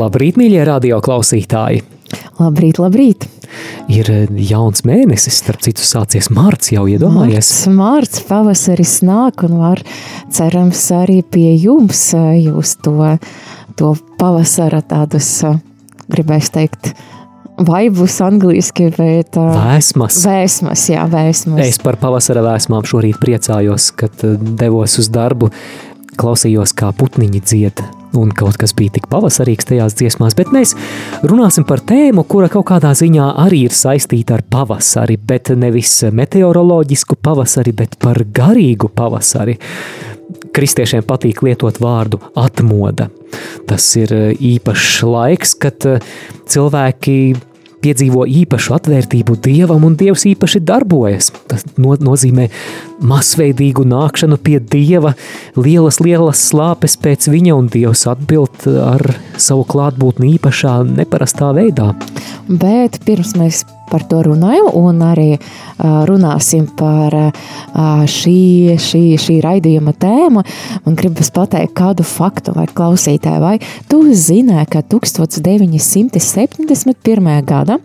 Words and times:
Labrīt, 0.00 0.38
mīļie 0.40 0.62
radio 0.64 1.00
klausītāji! 1.04 1.82
Labrīt, 2.38 2.78
labrīt! 2.80 3.26
Ir 3.90 4.08
eh, 4.08 4.30
jauns 4.48 4.84
mēnesis, 4.86 5.40
starp 5.42 5.60
citu, 5.66 5.84
sācies 5.84 6.30
mārts 6.32 6.70
jau 6.72 6.86
iedomājies. 6.88 7.50
Mārts, 7.66 7.74
mārts 7.76 8.22
pavasaris 8.28 8.94
nāk 9.04 9.44
un 9.44 9.58
var 9.60 9.82
cerams 10.32 10.86
arī 10.96 11.20
pie 11.26 11.52
jums 11.58 12.06
eh, 12.16 12.46
jūs 12.46 12.78
to, 12.86 12.94
to 13.76 13.92
pavasara 14.20 14.80
tādus, 14.86 15.28
eh, 15.44 15.60
gribēs 16.08 16.48
teikt, 16.54 16.94
vaibus 17.60 18.20
angliski, 18.24 18.88
bet... 18.96 19.36
Vēsmas. 19.36 20.24
Vēsmas, 20.24 20.88
jā, 20.94 21.04
vēsmas. 21.12 21.64
Es 21.66 21.82
par 21.82 22.00
pavasara 22.00 22.46
vēsmām 22.46 22.88
šorīt 22.88 23.20
priecājos, 23.20 23.92
kad 24.00 24.24
devos 24.40 24.96
uz 25.02 25.12
darbu, 25.12 25.52
klausījos, 26.16 26.72
kā 26.78 26.94
putniņi 26.96 27.44
dzieda 27.44 27.99
un 28.18 28.32
kaut 28.36 28.58
kas 28.60 28.74
bija 28.76 28.96
tik 28.96 29.08
pavasarīgs 29.12 29.68
tajās 29.70 29.96
dziesmās, 29.98 30.36
bet 30.38 30.52
mēs 30.54 30.74
runāsim 31.26 31.66
par 31.68 31.82
tēmu, 31.86 32.24
kura 32.28 32.50
kaut 32.52 32.68
kādā 32.70 32.92
ziņā 32.96 33.32
arī 33.44 33.64
ir 33.68 33.76
saistīta 33.76 34.38
ar 34.38 34.44
pavasari, 34.50 35.18
bet 35.18 35.52
nevis 35.58 36.00
meteoroloģisku 36.14 37.20
pavasari, 37.22 37.74
bet 37.76 37.98
par 38.02 38.22
garīgu 38.24 38.90
pavasari. 38.94 39.58
Kristiešiem 40.54 41.04
patīk 41.06 41.44
lietot 41.46 41.78
vārdu 41.82 42.18
atmoda. 42.38 43.08
Tas 43.70 43.84
ir 43.98 44.12
īpašs 44.34 45.02
laiks, 45.06 45.54
kad 45.62 45.86
cilvēki 46.50 47.16
piedzīvo 47.84 48.26
īpašu 48.28 48.74
atvērtību 48.76 49.36
Dievam, 49.44 49.84
un 49.88 49.96
Dievs 50.00 50.26
īpaši 50.30 50.62
darbojas. 50.66 51.30
Tas 51.50 51.64
no, 51.80 51.96
nozīmē 51.96 52.48
masveidīgu 53.00 53.86
nākšanu 53.88 54.38
pie 54.44 54.58
Dieva, 54.60 55.14
lielas, 55.56 56.00
lielas 56.04 56.42
slāpes 56.50 56.98
pēc 57.00 57.30
viņa, 57.32 57.56
un 57.56 57.70
Dievs 57.72 58.06
atbild 58.10 58.66
ar 58.84 59.04
savu 59.40 59.64
klātbūtni 59.68 60.34
īpašā, 60.36 60.80
neparastā 60.92 61.52
veidā. 61.56 61.94
Bet 62.50 62.98
pirms 63.06 63.36
mēs 63.38 63.62
par 63.90 64.02
to 64.10 64.22
runājam, 64.26 64.66
un 64.74 64.98
arī 65.06 65.38
runāsim 66.08 66.66
par 66.78 67.14
šī, 68.10 68.40
šī, 68.80 69.02
šī 69.22 69.40
raidījuma 69.44 69.92
tēmu. 70.02 70.40
Man 70.86 70.94
gribas 70.98 71.30
pateikt 71.34 71.74
kādu 71.78 72.02
faktu 72.06 72.52
vai 72.56 72.66
klausītāju, 72.66 73.40
vai 73.42 73.58
tu 73.90 73.98
zināji, 74.10 74.66
ka 74.74 74.80
1971. 74.82 77.44
gada 77.46 77.78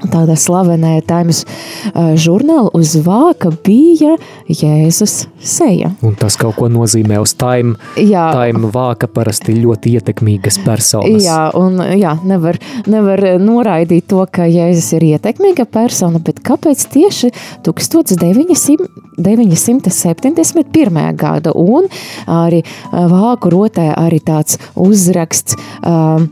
Tādā 0.00 0.36
slavenā 0.40 0.96
Times 1.06 1.42
uh, 1.44 2.14
žurnāla 2.16 2.70
uz 2.76 2.94
vāka 3.04 3.50
bija 3.64 4.16
Jēzus 4.48 5.26
seja. 5.40 5.90
Un 6.06 6.16
tas 6.18 6.36
kaut 6.40 6.56
ko 6.58 6.70
nozīmē 6.72 7.20
uz 7.20 7.34
Time. 7.38 7.76
Jā. 8.00 8.30
Time 8.34 8.70
vāka 8.72 9.10
parasti 9.10 9.54
ļoti 9.58 9.94
ietekmīgas 9.98 10.60
personas. 10.64 11.24
Jā, 11.24 11.50
un 11.58 11.82
jā, 12.00 12.14
nevar, 12.24 12.58
nevar 12.90 13.24
noraidīt 13.42 14.08
to, 14.10 14.24
ka 14.32 14.48
Jēzus 14.48 14.90
ir 14.98 15.08
ietekmīga 15.12 15.68
persona, 15.70 16.20
bet 16.22 16.40
kāpēc 16.46 16.86
tieši 16.94 17.32
1900, 17.66 18.88
971. 19.20 21.00
gada 21.20 21.52
un 21.54 21.88
arī 22.30 22.62
vāku 22.90 23.52
rotē 23.52 23.90
arī 23.98 24.20
tāds 24.24 24.58
uzraksts 24.80 25.58
um, 25.84 26.28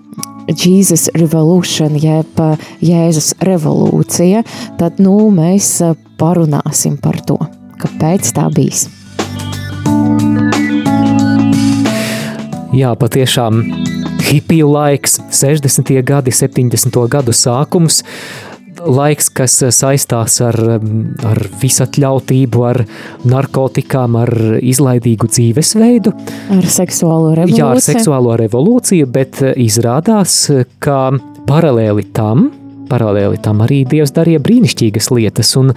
Jesus 0.48 1.08
Revolution, 1.14 1.96
jeb 2.00 2.40
uh, 2.40 2.56
Jēzus 2.84 3.34
revolūcija, 3.44 4.44
tad 4.80 5.02
nu, 5.02 5.16
mēs 5.34 5.70
uh, 5.84 5.96
parunāsim 6.20 6.96
par 7.00 7.20
to, 7.28 7.38
kāpēc 7.82 8.32
tā 8.36 8.48
bijis. 8.54 8.86
Jā, 12.78 12.92
patiešām 12.94 13.62
hipiju 14.28 14.68
laiks, 14.70 15.18
60. 15.32 15.90
gadi, 16.04 16.32
70. 16.34 16.98
gadu 17.10 17.32
sākums, 17.32 18.02
laiks, 18.86 19.30
kas 19.34 19.56
saistās 19.74 20.38
ar, 20.44 20.58
ar 21.28 21.40
visatļautību, 21.62 22.64
ar 22.68 22.82
narkotikām, 23.28 24.18
ar 24.20 24.34
izlaidīgu 24.60 25.30
dzīvesveidu. 25.30 26.14
Ar 26.58 26.70
seksuālo 26.78 27.34
revolūciju. 27.38 27.62
Jā, 27.62 27.72
ar 27.74 27.82
seksuālo 27.84 28.36
revolūciju, 28.40 29.10
bet 29.12 29.42
izrādās, 29.56 30.40
ka 30.82 31.00
paralēli 31.48 32.08
tam, 32.16 32.48
paralēli 32.88 33.40
tam 33.44 33.62
arī 33.64 33.82
Dievs 33.88 34.14
darīja 34.16 34.40
brīnišķīgas 34.42 35.10
lietas, 35.12 35.52
un, 35.60 35.72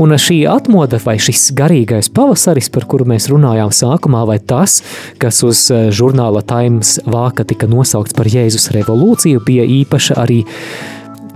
un 0.00 0.14
šī 0.18 0.42
atmoda 0.50 1.00
vai 1.04 1.16
šis 1.22 1.50
garīgais 1.58 2.10
pavasaris, 2.14 2.70
par 2.74 2.86
kuru 2.90 3.06
mēs 3.10 3.30
runājām 3.30 3.72
sākumā, 3.74 4.24
vai 4.28 4.38
tas, 4.42 4.80
kas 5.22 5.42
uz 5.46 5.66
žurnāla 5.94 6.42
Times 6.46 6.98
vāka 7.06 7.46
tika 7.46 7.70
nosaukts 7.70 8.16
par 8.16 8.30
Jēzus 8.30 8.70
revolūciju, 8.76 9.44
bija 9.46 9.68
īpaša 9.80 10.18
arī 10.24 10.42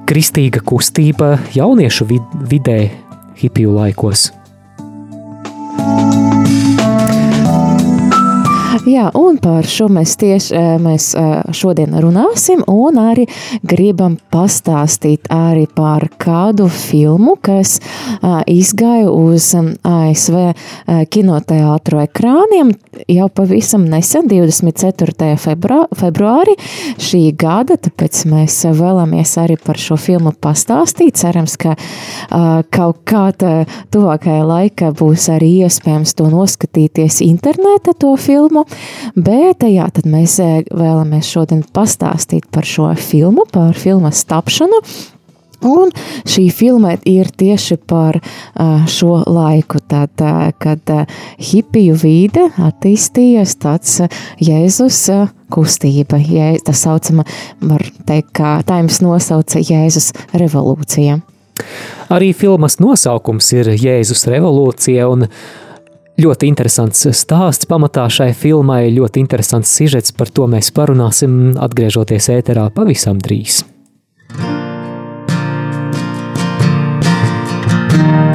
kristīga 0.08 0.60
kustība 0.64 1.34
jauniešu 1.56 2.06
vid 2.10 2.38
vidē 2.50 2.78
hipiju 3.40 3.74
laikos. 3.78 4.30
Jā, 8.82 9.04
un 9.14 9.36
par 9.38 9.68
šo 9.70 9.86
mēs 9.92 10.16
tieši 10.18 10.58
mēs 10.82 11.04
šodien 11.54 11.92
runāsim, 12.02 12.64
un 12.66 12.98
arī 12.98 13.28
gribam 13.62 14.16
pastāstīt 14.34 15.28
arī 15.30 15.68
par 15.70 16.08
kādu 16.18 16.66
filmu, 16.66 17.36
kas 17.38 17.76
izgāja 18.50 19.12
uz 19.14 19.52
ASV 19.54 20.40
kinoteātru 21.06 22.00
ekrāniem 22.02 22.72
jau 23.14 23.28
pavisam 23.30 23.84
nesen, 23.86 24.26
24. 24.30 25.30
februāri 25.38 26.56
šī 26.98 27.22
gada, 27.38 27.78
tāpēc 27.78 28.24
mēs 28.32 28.58
vēlamies 28.74 29.36
arī 29.44 29.58
par 29.62 29.78
šo 29.78 30.00
filmu 30.00 30.34
pastāstīt. 30.34 31.14
Cerams, 31.22 31.54
ka 31.62 31.76
kaut 32.74 33.04
kādā 33.06 33.54
tuvākajā 33.94 34.42
laikā 34.50 34.90
būs 34.98 35.30
arī 35.36 35.52
iespējams 35.68 36.18
to 36.18 36.26
noskatīties 36.32 37.22
interneta 37.22 37.94
to 37.94 38.16
filmu, 38.18 38.63
Bet 39.14 39.66
jā, 39.68 39.88
tad 39.94 40.08
mēs 40.10 40.38
eh, 40.42 40.62
vēlamies 40.70 41.30
šodien 41.30 41.64
pastāstīt 41.74 42.48
par 42.52 42.68
šo 42.68 42.90
filmu, 42.98 43.48
par 43.52 43.74
filmas 43.78 44.24
tapšanu. 44.28 44.82
Un 45.64 45.92
šī 46.28 46.50
filma 46.52 46.92
ir 47.08 47.30
tieši 47.32 47.78
par 47.88 48.18
uh, 48.20 48.84
šo 48.90 49.22
laiku, 49.24 49.80
tad, 49.88 50.20
kad 50.60 50.92
hipiju 51.40 51.96
vide 52.02 52.50
attīstījās 52.60 53.56
tāds 53.62 54.02
Jēzus 54.44 54.98
kustība. 55.54 56.20
Tā 56.66 56.74
saucama, 56.76 57.24
var 57.64 57.86
teikt, 58.04 58.34
kā 58.36 58.58
Times 58.68 59.00
nosauca 59.04 59.62
Jēzus 59.64 60.12
revolūcija. 60.36 61.22
Arī 62.12 62.32
filmas 62.36 62.76
nosaukums 62.82 63.48
ir 63.56 63.72
Jēzus 63.78 64.26
revolūcija, 64.28 65.08
un 65.08 65.28
Ļoti 66.14 66.46
interesants 66.46 67.00
stāsts 67.10 67.66
pamatā 67.66 68.04
šai 68.06 68.30
filmai, 68.38 68.86
ļoti 68.94 69.18
interesants 69.24 69.72
sižets, 69.74 70.14
par 70.14 70.30
to 70.30 70.46
mēs 70.46 70.70
parunāsim 70.74 71.56
atgriežoties 71.58 72.30
ēterā 72.36 72.68
pavisam 72.74 73.18
drīz. 73.18 73.64
You 77.94 78.33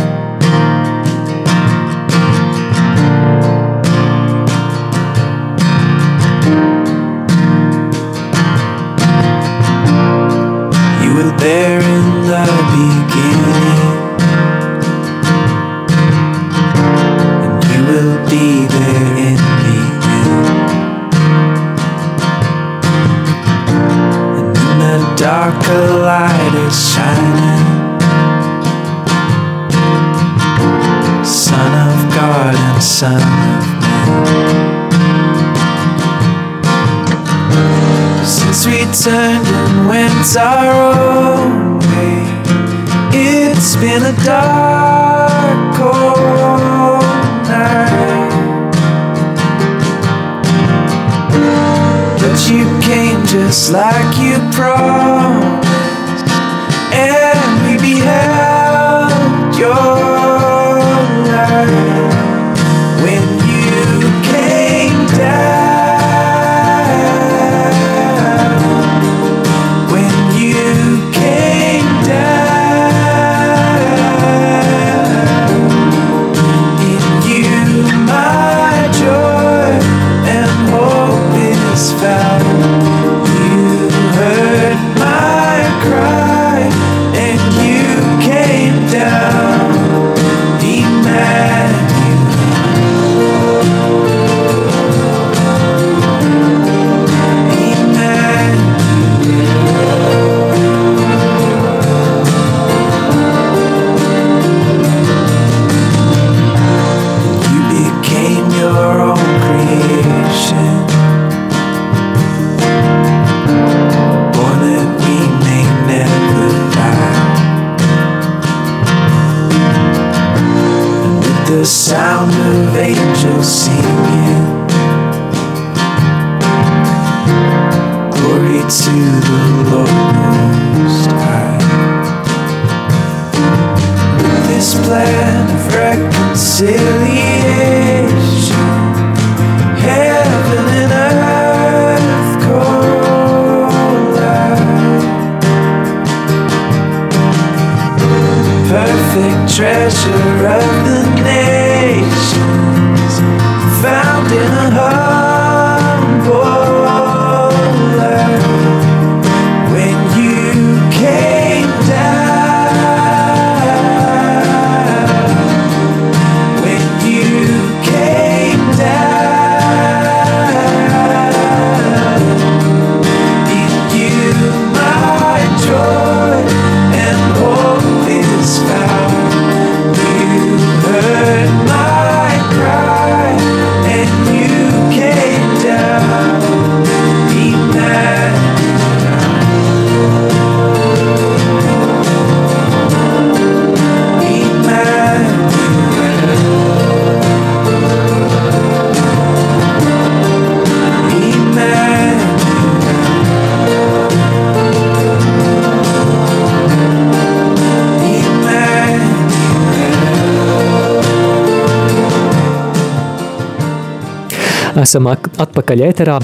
Esam 214.80 215.10
ak- 215.12 215.28
atpakaļ 215.42 215.82
ēterā. 215.90 216.20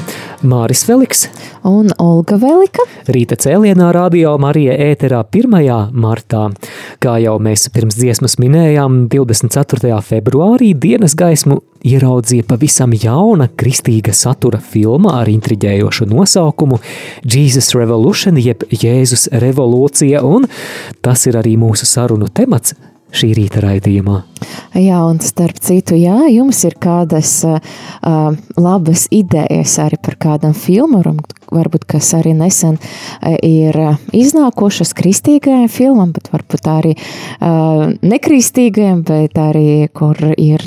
Māris 0.46 0.86
Veliks, 0.88 1.26
Un 1.66 1.90
Olga 2.00 2.38
Velika. 2.38 2.84
rīta 3.08 3.36
cēlienā 3.36 3.92
radio 3.92 4.38
Marija 4.38 4.74
ēterā 4.78 5.24
1. 5.32 5.90
martā. 5.92 6.54
Kā 7.02 7.18
jau 7.22 7.40
mēs 7.40 7.68
pirms 7.74 7.96
dziesmas 7.98 8.38
minējām, 8.38 9.08
24. 9.10 10.00
februārī 10.02 10.74
dienas 10.78 11.16
gaismu 11.16 11.60
ieraudzīja 11.84 12.46
pavisam 12.48 12.92
jauna 12.94 13.50
kristīga 13.50 14.14
satura 14.14 14.60
filma 14.62 15.20
ar 15.20 15.28
intriģējošu 15.28 16.06
nosaukumu 16.08 16.80
Jesus 17.26 17.74
Revolution, 17.76 18.38
jeb 18.38 18.64
Jēzus 18.70 19.28
revolūcija, 19.32 20.24
un 20.24 20.46
tas 21.02 21.26
ir 21.28 21.34
arī 21.34 21.58
mūsu 21.58 21.86
sarunu 21.86 22.28
temats 22.34 22.74
šī 23.16 23.32
rīta 23.38 23.62
raidījumā. 23.64 24.22
Jā, 24.76 25.00
un 25.08 25.22
starp 25.24 25.60
citu, 25.64 25.96
jā, 26.00 26.18
jums 26.34 26.60
ir 26.68 26.76
kādas 26.82 27.32
uh, 27.48 27.60
labas 28.60 29.06
idejas 29.14 29.78
arī 29.84 30.00
par 30.04 30.18
kādam 30.20 30.56
filmam, 30.58 31.22
varbūt 31.54 31.86
kas 31.90 32.12
arī 32.18 32.34
nesen 32.36 32.80
ir 33.46 33.78
iznākušas 34.16 34.96
kristīgajam 34.98 35.70
filmam, 35.72 36.12
bet 36.16 36.32
varbūt 36.34 36.70
arī 36.72 36.96
uh, 36.98 37.88
nekristīgajam, 38.02 39.06
bet 39.08 39.40
arī, 39.40 39.88
kur 39.96 40.20
ir 40.36 40.66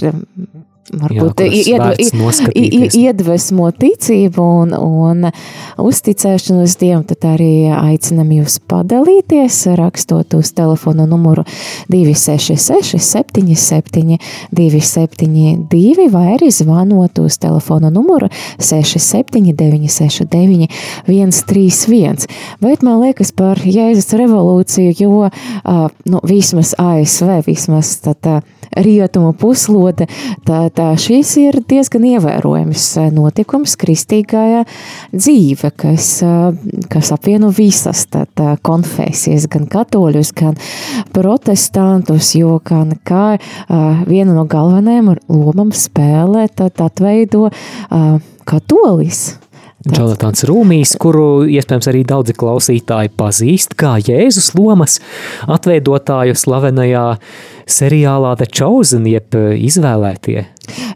varbūt 0.92 1.35
kuras 1.38 1.66
ied- 1.66 1.80
vērts 1.83 2.09
ied- 2.12 2.18
noskatīties. 2.21 2.95
i- 2.95 3.04
iedvesmo 3.07 3.71
ticību 3.73 4.45
un, 4.62 4.75
un 4.75 5.30
uzticēšanos 5.78 6.76
Dievam, 6.80 7.04
tad 7.09 7.25
arī 7.35 7.68
aicinam 7.75 8.28
jūs 8.33 8.59
padalīties, 8.68 9.61
rakstot 9.78 10.35
uz 10.38 10.52
telefonu 10.52 11.07
numuru 11.07 11.45
266 11.88 12.99
77 12.99 14.18
272 14.52 16.09
vai 16.12 16.26
arī 16.37 16.50
zvanot 16.52 17.18
uz 17.18 17.38
telefonu 17.38 17.90
numuru 17.90 18.28
67 18.59 19.52
969 19.57 20.68
131. 21.07 22.26
Bet 22.61 22.83
man 22.83 23.00
liekas 23.02 23.33
par 23.33 23.59
Jēzus 23.59 24.12
revolūciju, 24.18 24.95
jo 24.99 25.28
nu, 26.09 26.21
vismaz 26.26 26.75
ASV, 26.78 27.42
vismaz 27.47 27.97
tā 28.04 28.40
rietumu 28.78 29.33
puslode, 29.33 30.07
tad 30.47 30.77
tā, 30.78 30.88
šis 30.99 31.32
ir 31.42 31.58
diezgan 31.68 32.06
ievērojams 32.12 32.85
eh, 33.00 33.08
notikums 33.14 33.75
kristīgajā 33.80 34.62
dzīve, 35.14 35.73
kas, 35.78 36.11
eh, 36.23 36.76
kas 36.92 37.11
apvieno 37.14 37.50
visas 37.54 38.04
tā 38.11 38.54
konfesijas, 38.66 39.49
gan 39.50 39.66
katoļus, 39.70 40.32
gan 40.38 40.58
protestantus, 41.14 42.35
jo 42.38 42.58
gan 42.64 42.92
kā 43.06 43.38
uh, 43.38 44.00
viena 44.08 44.35
no 44.37 44.44
galvenajām 44.49 45.11
lomām 45.30 45.70
spēlē, 45.75 46.47
tad 46.54 46.80
atveido 46.85 47.49
katolis. 48.49 49.38
Jonatans 49.88 50.44
Rūmīs, 50.49 50.94
kuru 51.00 51.47
iespējams 51.49 51.88
arī 51.90 52.02
daudzi 52.08 52.35
klausītāji 52.38 53.12
pazīst, 53.18 53.76
kā 53.78 53.97
Jēzus 54.02 54.50
lomas 54.58 54.99
atveidotāju 55.49 56.37
slavenajā 56.38 57.06
seriālā 57.78 58.35
The 58.40 58.50
Chosen, 58.50 59.08
jeb 59.08 59.38
izvēlētie. 59.38 60.49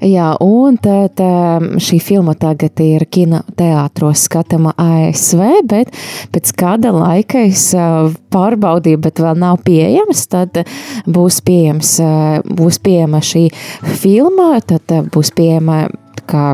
Jā, 0.05 0.33
un 0.43 0.79
tad 0.83 1.21
um, 1.23 1.69
šī 1.83 1.99
filma 2.03 2.35
tagad 2.39 2.81
ir 2.83 3.07
kinoteātros 3.13 4.27
skatama 4.29 4.75
ASV, 4.81 5.43
bet 5.69 5.93
pēc 6.35 6.53
kāda 6.59 6.93
laika 6.95 7.45
es 7.47 7.69
uh, 7.77 8.13
pārbaudīju, 8.35 9.03
bet 9.03 9.23
vēl 9.23 9.41
nav 9.43 9.61
pieejams, 9.67 10.27
tad 10.33 10.63
būs, 11.07 11.43
pieejams, 11.47 11.97
uh, 12.05 12.55
būs 12.61 12.81
pieejama 12.83 13.23
šī 13.25 13.49
filma, 14.03 14.55
tad 14.67 14.97
uh, 14.97 15.05
būs 15.13 15.35
pieejama 15.37 15.87
kā 16.29 16.53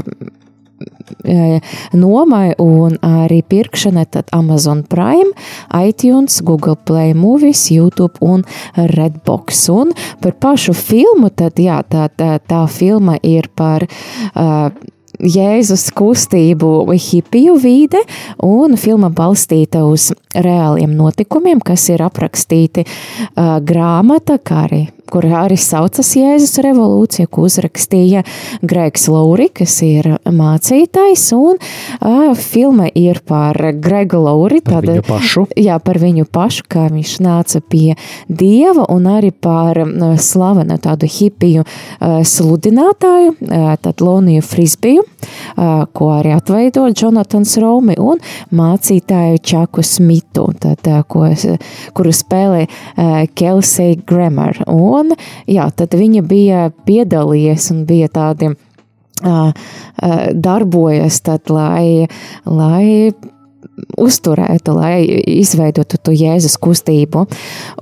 nomai 1.92 2.52
un 2.62 2.98
arī 3.04 3.40
pirkšana, 3.46 4.04
tad 4.12 4.30
Amazon 4.32 4.82
Prime, 4.88 5.32
iTunes, 5.74 6.40
Google 6.42 6.76
Play 6.76 7.14
Movies, 7.14 7.68
YouTube 7.70 8.18
un 8.20 8.44
Redbox. 8.76 9.68
Un 9.72 9.94
par 10.22 10.36
pašu 10.40 10.74
filmu, 10.76 11.30
tad 11.30 11.58
jā, 11.60 11.80
tā, 11.88 12.08
tā, 12.08 12.36
tā 12.38 12.62
filma 12.70 13.18
ir 13.22 13.50
par 13.56 13.86
uh, 13.88 14.70
Jēzus 15.18 15.88
kustību 15.98 16.92
hipiju 16.94 17.56
vide, 17.58 17.98
un 18.44 18.76
filma 18.78 19.10
balstīta 19.10 19.82
uz 19.88 20.12
reāliem 20.34 20.94
notikumiem, 20.94 21.58
kas 21.64 21.88
ir 21.90 22.04
aprakstīti 22.06 22.86
uh, 22.86 23.58
grāmata, 23.64 24.38
kā 24.38 24.62
arī 24.68 24.84
kur 25.10 25.24
arī 25.24 25.56
saucas 25.60 26.10
Jēzus 26.16 26.58
revolūcija, 26.64 27.28
ko 27.32 27.46
uzrakstīja 27.48 28.24
Gregs 28.68 29.06
Lauri, 29.10 29.48
kas 29.54 29.78
ir 29.86 30.10
mācītājs, 30.24 31.24
un 31.36 31.56
uh, 31.58 32.34
filma 32.38 32.88
ir 32.94 33.22
par 33.28 33.56
Gregu 33.80 34.20
Lauri. 34.24 34.60
Par 34.64 34.82
tad, 34.82 34.90
viņu 34.90 35.04
pašu. 35.08 35.44
Jā, 35.58 35.78
par 35.82 36.00
viņu 36.02 36.26
pašu, 36.32 36.66
kā 36.70 36.86
viņš 36.92 37.14
nāca 37.24 37.62
pie 37.64 37.96
Dieva, 38.28 38.86
un 38.92 39.08
arī 39.10 39.32
par 39.32 39.80
uh, 39.82 40.16
slavenu 40.20 40.78
tādu 40.82 41.08
hipiju 41.08 41.64
uh, 41.64 42.20
sludinātāju, 42.26 43.34
uh, 43.48 43.72
tad 43.82 44.04
Loniju 44.04 44.44
Frisbiju, 44.44 45.04
uh, 45.04 45.84
ko 45.92 46.12
arī 46.18 46.34
atveido 46.36 46.86
Jonatans 46.92 47.56
Romi, 47.62 47.96
un 47.98 48.20
mācītāju 48.54 49.40
Čaku 49.42 49.84
Smitu, 49.86 50.48
tad, 50.60 50.84
uh, 50.86 51.02
ko, 51.08 51.30
kuru 51.96 52.14
spēlē 52.14 52.66
uh, 52.68 53.24
Kelsey 53.38 53.98
Grammer. 54.08 54.60
Un 54.68 54.97
un 55.00 55.14
jā, 55.46 55.68
tad 55.76 55.94
viņa 55.98 56.24
bija 56.28 56.68
piedalījies 56.88 57.70
un 57.74 57.84
bija 57.88 58.10
tādi 58.12 58.52
darbojas, 60.38 61.20
tad, 61.26 61.50
lai, 61.50 62.06
lai 62.46 63.12
uzturētu, 63.99 64.75
lai 64.76 65.02
izveidotu 65.38 66.00
to 66.02 66.14
Jēzus 66.14 66.58
kustību. 66.62 67.26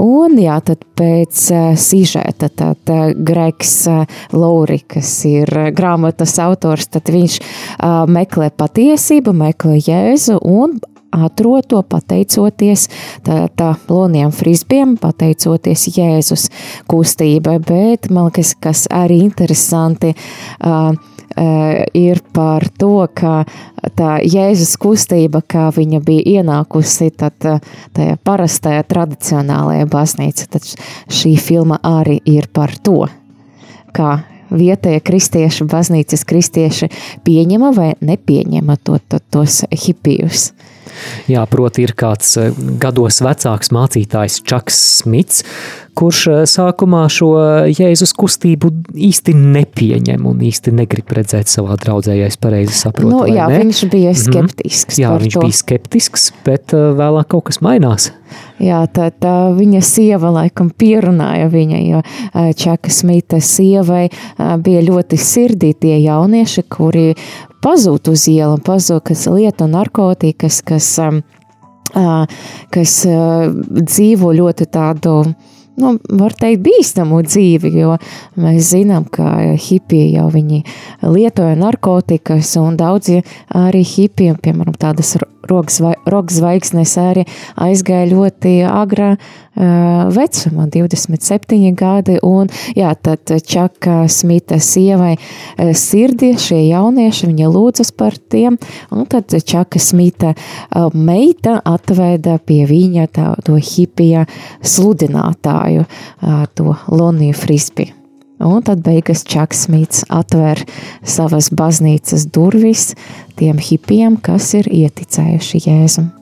Un, 0.03 0.37
jā, 0.41 0.59
tad 0.65 0.85
pēc 0.99 1.45
uh, 1.53 1.69
sižeta, 1.79 2.49
tad 2.49 2.93
uh, 2.93 3.13
Gregs 3.17 3.79
uh, 3.91 4.05
Lauri, 4.37 4.81
kas 4.89 5.13
ir 5.29 5.51
grāmatas 5.77 6.37
autors, 6.43 6.89
tad 6.93 7.11
viņš 7.13 7.39
meklē 8.11 8.51
patiesību, 8.57 9.33
meklē 9.37 9.79
Jēzu 9.81 10.39
un 10.47 10.79
atrod 11.17 11.67
to 11.71 11.81
pateicoties 11.87 12.87
tā, 13.27 13.47
tā 13.57 13.73
loniem 13.89 14.33
frisbiem, 14.35 14.97
pateicoties 15.01 15.87
Jēzus 15.97 16.49
kustībai, 16.91 17.59
bet 17.65 18.11
man 18.11 18.31
liekas, 18.31 18.55
kas 18.61 18.87
arī 18.93 19.23
interesanti 19.25 20.13
uh, 20.13 20.93
ir 21.37 22.21
par 22.33 22.69
to, 22.79 23.07
ka 23.15 23.45
tā 23.99 24.19
Jēzus 24.23 24.77
kustība, 24.81 25.43
kā 25.43 25.69
viņa 25.75 26.01
bija 26.05 26.41
ienākusi 26.41 27.11
tad, 27.19 27.37
tajā 27.97 28.17
parastajā 28.25 28.87
tradicionālajā 28.89 29.89
baznīca, 29.91 30.49
tad 30.57 30.71
šī 31.13 31.37
filma 31.41 31.81
arī 31.83 32.21
ir 32.25 32.49
par 32.53 32.77
to, 32.83 33.07
kā 33.97 34.19
vietējie 34.51 35.03
kristieši, 35.07 35.67
baznīcas 35.71 36.25
kristieši 36.29 36.91
pieņema 37.27 37.73
vai 37.77 37.93
nepieņema 38.01 38.79
to, 38.83 39.01
to, 39.09 39.21
tos 39.31 39.63
hipijus. 39.73 40.51
Jā, 41.31 41.43
proti 41.51 41.85
ir 41.85 41.93
kāds 41.99 42.37
eh, 42.41 42.55
gados 42.81 43.21
vecāks 43.25 43.73
mācītājs 43.75 44.41
Čaks 44.47 44.79
Smits, 45.01 45.43
kurš 45.99 46.23
eh, 46.31 46.43
sākumā 46.49 47.05
šo 47.13 47.33
Jēzus 47.73 48.15
kustību 48.17 48.71
īsti 49.09 49.35
nepieņem 49.37 50.27
un 50.29 50.45
īsti 50.47 50.75
negrib 50.77 51.13
redzēt 51.19 51.53
savā 51.53 51.79
draudzē, 51.81 52.17
ja 52.17 52.31
es 52.31 52.39
pareizi 52.41 52.77
saprotu. 52.79 53.13
Nu, 53.13 53.25
jā, 53.31 53.49
viņš 53.53 53.85
bija 53.93 54.15
mhm. 54.15 54.23
skeptisks. 54.23 54.97
Mm 54.97 54.97
-hmm. 54.97 55.05
Jā, 55.05 55.17
viņš 55.25 55.39
to. 55.39 55.47
bija 55.47 55.61
skeptisks, 55.63 56.31
bet 56.47 56.77
eh, 56.77 56.91
vēlāk 57.03 57.33
kaut 57.35 57.51
kas 57.51 57.61
mainās. 57.61 58.13
Jā, 58.63 58.79
tā, 58.89 59.11
tā 59.13 59.35
viņa 59.53 59.83
sieva 59.85 60.31
laikam 60.33 60.71
pierunāja 60.73 61.51
viņa, 61.53 61.81
jo 61.85 61.99
Čaka 62.57 62.93
Smita 62.93 63.41
sievai 63.45 64.07
bija 64.65 64.85
ļoti 64.87 65.19
sirdī 65.21 65.75
tie 65.77 65.99
jaunieši, 66.01 66.65
kuri 66.73 67.11
pazūd 67.65 68.09
uz 68.13 68.25
iela, 68.33 68.57
pazūd, 68.57 69.03
kas 69.11 69.27
lieto 69.29 69.69
narkotikas, 69.69 70.63
kas, 70.65 70.89
kas 72.73 72.97
dzīvo 73.93 74.33
ļoti 74.41 74.71
tādu 74.73 75.19
nu, 75.77 75.93
var 76.17 76.35
teikt, 76.37 76.63
bīstamu 76.65 77.21
dzīvi, 77.27 77.73
jo 77.77 77.97
mēs 78.41 78.73
zinām, 78.73 79.07
ka 79.13 79.53
hipiji 79.61 80.15
jau 80.17 80.29
viņi 80.33 80.63
lietoja 81.05 81.57
narkotikas, 81.61 82.55
un 82.61 82.79
daudzi 82.81 83.21
arī 83.53 83.85
hipijiem, 83.85 84.41
piemēram, 84.43 84.77
tādas 84.81 85.17
rokas 85.51 86.39
zvaigznes 86.39 86.95
arī 87.01 87.25
aizgāja 87.67 88.09
ļoti 88.11 88.55
agrā 88.69 89.15
uh, 89.17 90.07
vecumā, 90.15 90.69
27 90.73 91.75
gadi, 91.79 92.19
un 92.27 92.51
jā, 92.77 92.93
tad 93.01 93.33
Čaka 93.47 94.05
Smita 94.13 94.61
sievai 94.63 95.15
uh, 95.17 95.73
sirdī 95.77 96.35
šie 96.41 96.63
jaunieši, 96.69 97.31
viņa 97.33 97.51
lūdzas 97.53 97.93
par 97.97 98.17
tiem, 98.17 98.59
un 98.95 99.07
tad 99.11 99.33
Čaka 99.33 99.83
Smita 99.83 100.35
uh, 100.37 100.89
meita 100.95 101.59
atveda 101.65 102.39
pie 102.39 102.65
viņa 102.69 103.11
tā, 103.13 103.29
to 103.47 103.59
hipija 103.61 104.27
sludinātāju, 104.63 105.87
uh, 105.87 106.43
to 106.55 106.75
Loniju 106.93 107.37
Frisbiju. 107.37 108.06
Un 108.39 108.61
tad 108.63 108.83
beigas 108.85 109.25
Čaks 109.25 109.65
Smits 109.65 110.05
atver 110.13 110.61
savas 111.07 111.49
baznīcas 111.49 112.27
durvis 112.29 112.91
tiem 113.41 113.57
hipiem, 113.63 114.19
kas 114.21 114.53
ir 114.59 114.69
ieticējuši 114.69 115.63
Jēzum. 115.65 116.13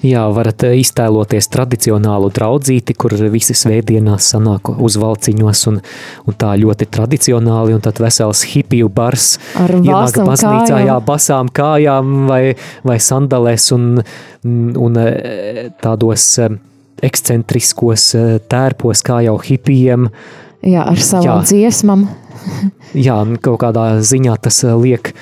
Jā, 0.00 0.22
varat 0.32 0.62
eh, 0.64 0.78
iztēloties 0.80 1.50
tradicionālu 1.52 2.30
draudzīti, 2.32 2.94
kur 2.96 3.12
visi 3.32 3.52
svētdienās 3.56 4.30
sanāk 4.32 4.70
uz 4.72 4.96
valciņos 5.00 5.64
un, 5.68 5.80
un 6.24 6.36
tā 6.40 6.54
ļoti 6.56 6.88
tradicionāli, 6.88 7.74
un 7.76 7.84
tad 7.84 8.00
vesels 8.00 8.46
hipiju 8.48 8.88
bars 8.96 9.34
ar 9.60 9.74
ienāk 9.76 10.16
baznīcā, 10.16 10.72
kājām. 10.72 10.86
jā, 10.88 10.96
basām 11.04 11.52
kājām 11.52 12.14
vai, 12.30 12.42
vai 12.86 12.96
sandalēs 12.96 13.68
un, 13.76 13.90
un 14.86 15.00
eh, 15.04 15.66
tādos 15.82 16.30
eh, 16.40 16.56
ekscentriskos 17.04 18.10
tērpos, 18.48 19.04
kā 19.04 19.20
jau 19.24 19.36
hipijiem, 19.44 20.08
Jā, 20.66 20.84
ar 20.84 21.00
savām 21.00 21.44
dziesmām. 21.46 22.04
jā, 23.06 23.16
kaut 23.40 23.60
kādā 23.62 23.94
ziņā 24.04 24.36
tas 24.44 24.60
eh, 24.66 24.74
liek 24.76 25.14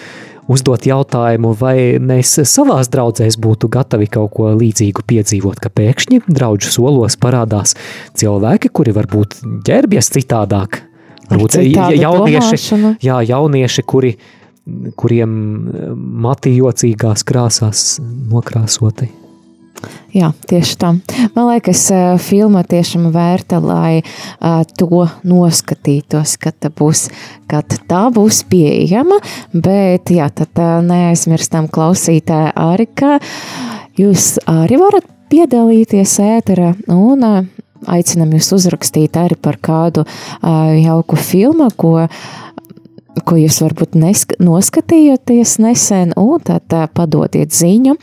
uzdot 0.48 0.86
jautājumu, 0.88 1.52
vai 1.60 2.00
mēs 2.02 2.38
savās 2.48 2.88
draudzēs 2.90 3.36
būtu 3.38 3.68
gatavi 3.70 4.08
kaut 4.10 4.32
ko 4.34 4.48
līdzīgu 4.56 5.04
piedzīvot, 5.06 5.60
ka 5.62 5.70
pēkšņi 5.70 6.22
draudžu 6.26 6.72
solos 6.72 7.18
parādās 7.20 7.76
cilvēki, 8.18 8.72
kuri 8.72 8.96
varbūt 8.96 9.38
ģērbjas 9.68 10.10
citādāk. 10.16 10.82
Varbūt 11.28 11.58
jaunieši, 11.60 12.80
jā, 13.04 13.20
jaunieši, 13.28 13.86
kuri, 13.86 14.14
kuriem 14.98 15.32
eh, 15.38 15.88
matījocīgās 16.26 17.26
krāsās 17.28 17.88
nokrāsoti. 18.02 19.12
Jā, 20.14 20.30
tieši 20.48 20.76
tā. 20.80 20.92
Man 21.34 21.48
liekas, 21.50 21.82
filma 22.24 22.62
tiešām 22.66 23.10
vērta, 23.14 23.60
lai 23.62 24.00
uh, 24.00 24.62
to 24.78 25.04
noskatītos, 25.28 26.36
kad 26.40 26.56
tā 26.62 26.72
būs, 26.72 27.08
kad 27.50 27.76
tā 27.90 28.06
būs 28.14 28.42
pieejama. 28.48 29.20
Bet, 29.52 30.10
jā, 30.14 30.30
tad 30.32 30.62
uh, 30.62 30.78
neaizmirstam 30.86 31.68
klausītāji 31.72 32.54
arī, 32.56 32.88
ka 32.98 33.18
jūs 34.00 34.36
arī 34.48 34.80
varat 34.80 35.06
piedalīties 35.28 36.18
ēterā 36.24 36.72
un 36.94 37.24
uh, 37.26 37.40
aicinam 37.86 38.32
jūs 38.34 38.50
uzrakstīt 38.56 39.16
arī 39.20 39.36
par 39.40 39.60
kādu 39.62 40.04
uh, 40.04 40.74
jauku 40.80 41.18
filmu, 41.20 41.68
ko 41.76 41.94
uh, 42.06 42.20
ko 43.24 43.36
jūs 43.38 43.60
varbūt 43.62 43.96
noskatījāties 43.98 45.56
nesen, 45.62 46.12
un 46.18 46.42
tad 46.44 46.72
padodiet 46.94 47.54
ziņu, 47.54 47.96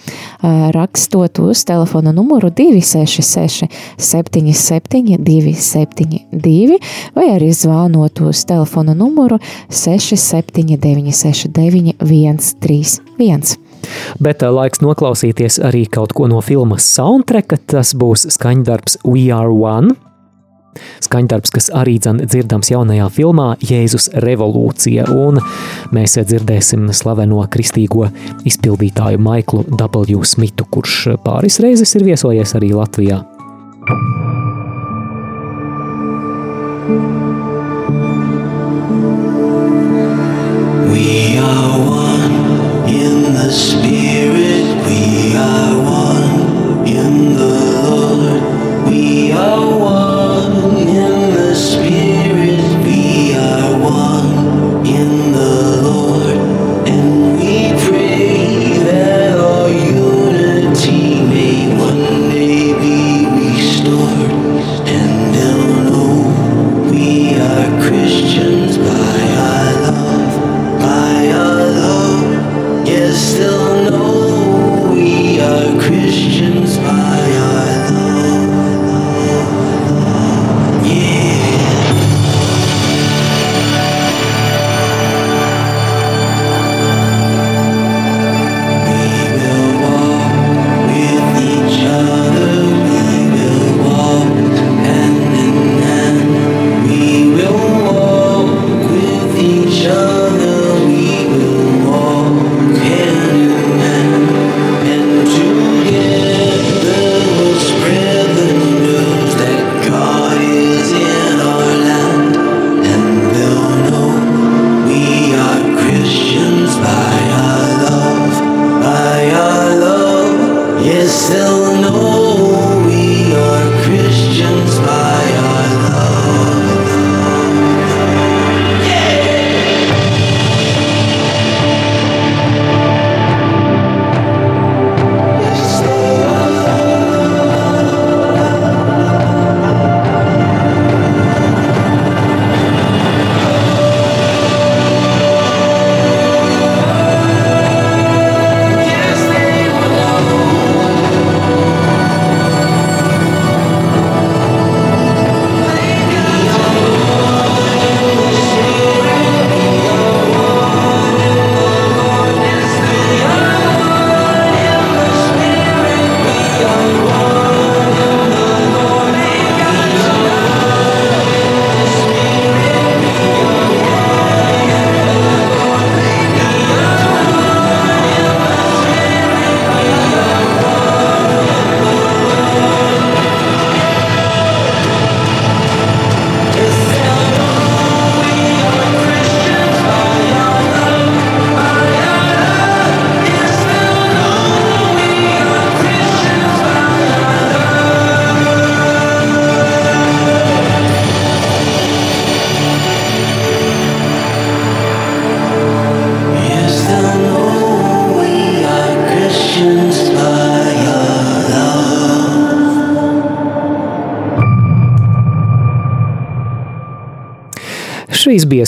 rakstot 0.76 1.40
uz 1.44 1.64
telefona 1.68 2.14
numuru 2.16 2.52
266 2.54 3.70
77 3.98 5.20
272, 5.26 6.80
vai 7.16 7.28
arī 7.36 7.52
zvanot 7.56 8.22
uz 8.26 8.46
telefona 8.50 8.96
numuru 8.98 9.40
679 9.70 11.14
69 11.16 11.96
131. 12.02 13.56
Bet 14.20 14.42
laiks 14.42 14.82
noklausīties 14.82 15.60
arī 15.62 15.86
kaut 15.92 16.16
ko 16.18 16.30
no 16.32 16.42
filmas 16.42 16.88
soundtracka. 16.96 17.60
Tas 17.70 17.94
būs 17.98 18.26
skaņdarbs 18.34 19.04
We 19.06 19.30
Are 19.34 19.54
One 19.54 19.94
Skaņdarbs, 21.06 21.54
kas 21.56 21.70
arī 21.74 21.98
dzirdams 22.02 22.72
jaunajā 22.74 23.08
filmā 23.16 23.48
Jēzus 23.64 24.10
revolūcija, 24.26 25.08
un 25.14 25.40
mēs 25.96 26.18
dzirdēsim 26.20 26.90
slaveno 26.96 27.44
kristīgo 27.52 28.10
izpildītāju 28.48 29.22
Maiklu 29.22 29.66
W. 29.72 30.22
Smitu, 30.26 30.68
kurš 30.70 31.16
pāris 31.26 31.62
reizes 31.64 31.96
ir 31.98 32.08
viesojies 32.12 32.58
arī 32.58 32.74
Latvijā. 32.76 33.24
We 33.88 34.25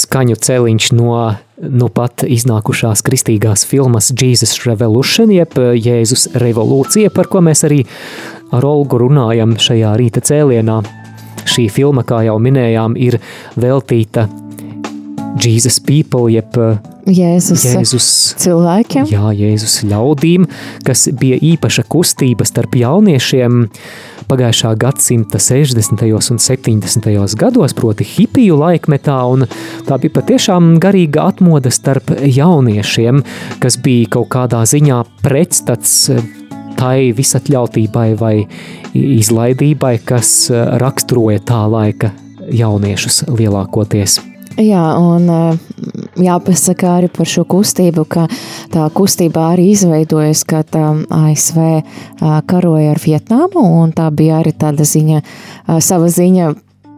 skaņu 0.02 0.38
celiņš 0.48 0.92
no 0.98 1.18
nu 1.58 1.90
pat 1.90 2.22
iznākušās 2.28 3.02
kristīgās 3.06 3.66
filmas 3.66 4.12
Jesus 4.14 4.54
Revolution, 4.66 5.32
jeb 5.34 5.58
Jēzus 5.58 6.28
revolūcija, 6.38 7.12
par 7.14 7.30
ko 7.32 7.42
mēs 7.46 7.66
arī 7.66 7.82
ar 8.54 8.66
Olgu 8.66 9.02
runājam 9.02 9.58
šajā 9.62 9.96
rīta 9.98 10.22
cēlienā. 10.22 10.82
Šī 11.48 11.70
filma, 11.72 12.04
kā 12.06 12.22
jau 12.28 12.36
minējām, 12.44 12.98
ir 13.00 13.18
veltīta 13.58 14.28
Jesus 15.42 15.80
People, 15.80 16.28
jeb 16.34 16.58
Jēzus, 17.08 17.64
Jēzus 17.64 18.10
cilvēkiem. 18.42 19.08
Jā, 19.10 19.32
Jēzus 19.38 19.80
ļaudīm, 19.88 20.48
kas 20.86 21.08
bija 21.16 21.40
īpaša 21.54 21.88
kustība 21.88 22.46
starp 22.48 22.76
jauniešiem 22.78 23.64
pagājušā 24.28 24.74
gadsimta 24.80 25.40
60. 25.42 26.04
un 26.14 26.42
70. 26.44 27.36
gados, 27.40 27.76
proti 27.78 28.06
hipiju 28.08 28.60
laikmetā, 28.60 29.18
un 29.32 29.48
tā 29.88 30.00
bija 30.02 30.16
patiešām 30.20 30.76
garīga 30.84 31.28
atmoda 31.32 31.72
starp 31.74 32.12
jauniešiem, 32.22 33.24
kas 33.64 33.80
bija 33.84 34.12
kaut 34.18 34.32
kādā 34.36 34.64
ziņā 34.68 35.02
pretstats 35.24 35.98
tai 36.78 37.12
visatļautībai 37.18 38.08
vai 38.20 38.36
izlaidībai, 38.94 39.98
kas 40.06 40.52
raksturoja 40.54 41.42
tā 41.48 41.64
laika 41.72 42.14
jauniešus 42.54 43.26
lielākoties. 43.32 44.22
Jā, 44.58 44.84
un 44.98 45.28
eh, 45.30 45.58
jāpasaka 46.26 46.96
arī 46.98 47.12
par 47.14 47.30
šo 47.30 47.44
kustību, 47.46 48.08
ka 48.10 48.26
tā 48.74 48.88
kustība 48.96 49.52
arī 49.52 49.68
izveidojas, 49.76 50.42
kad 50.50 50.74
ASV 50.74 51.60
uh, 51.62 52.40
karoja 52.50 52.96
ar 52.96 53.02
Vietnamu, 53.04 53.62
un 53.84 53.94
tā 53.94 54.08
bija 54.10 54.40
arī 54.42 54.56
tāda 54.58 54.88
ziņa, 54.88 55.22
uh, 55.22 55.78
sava 55.84 56.10
ziņa 56.10 56.56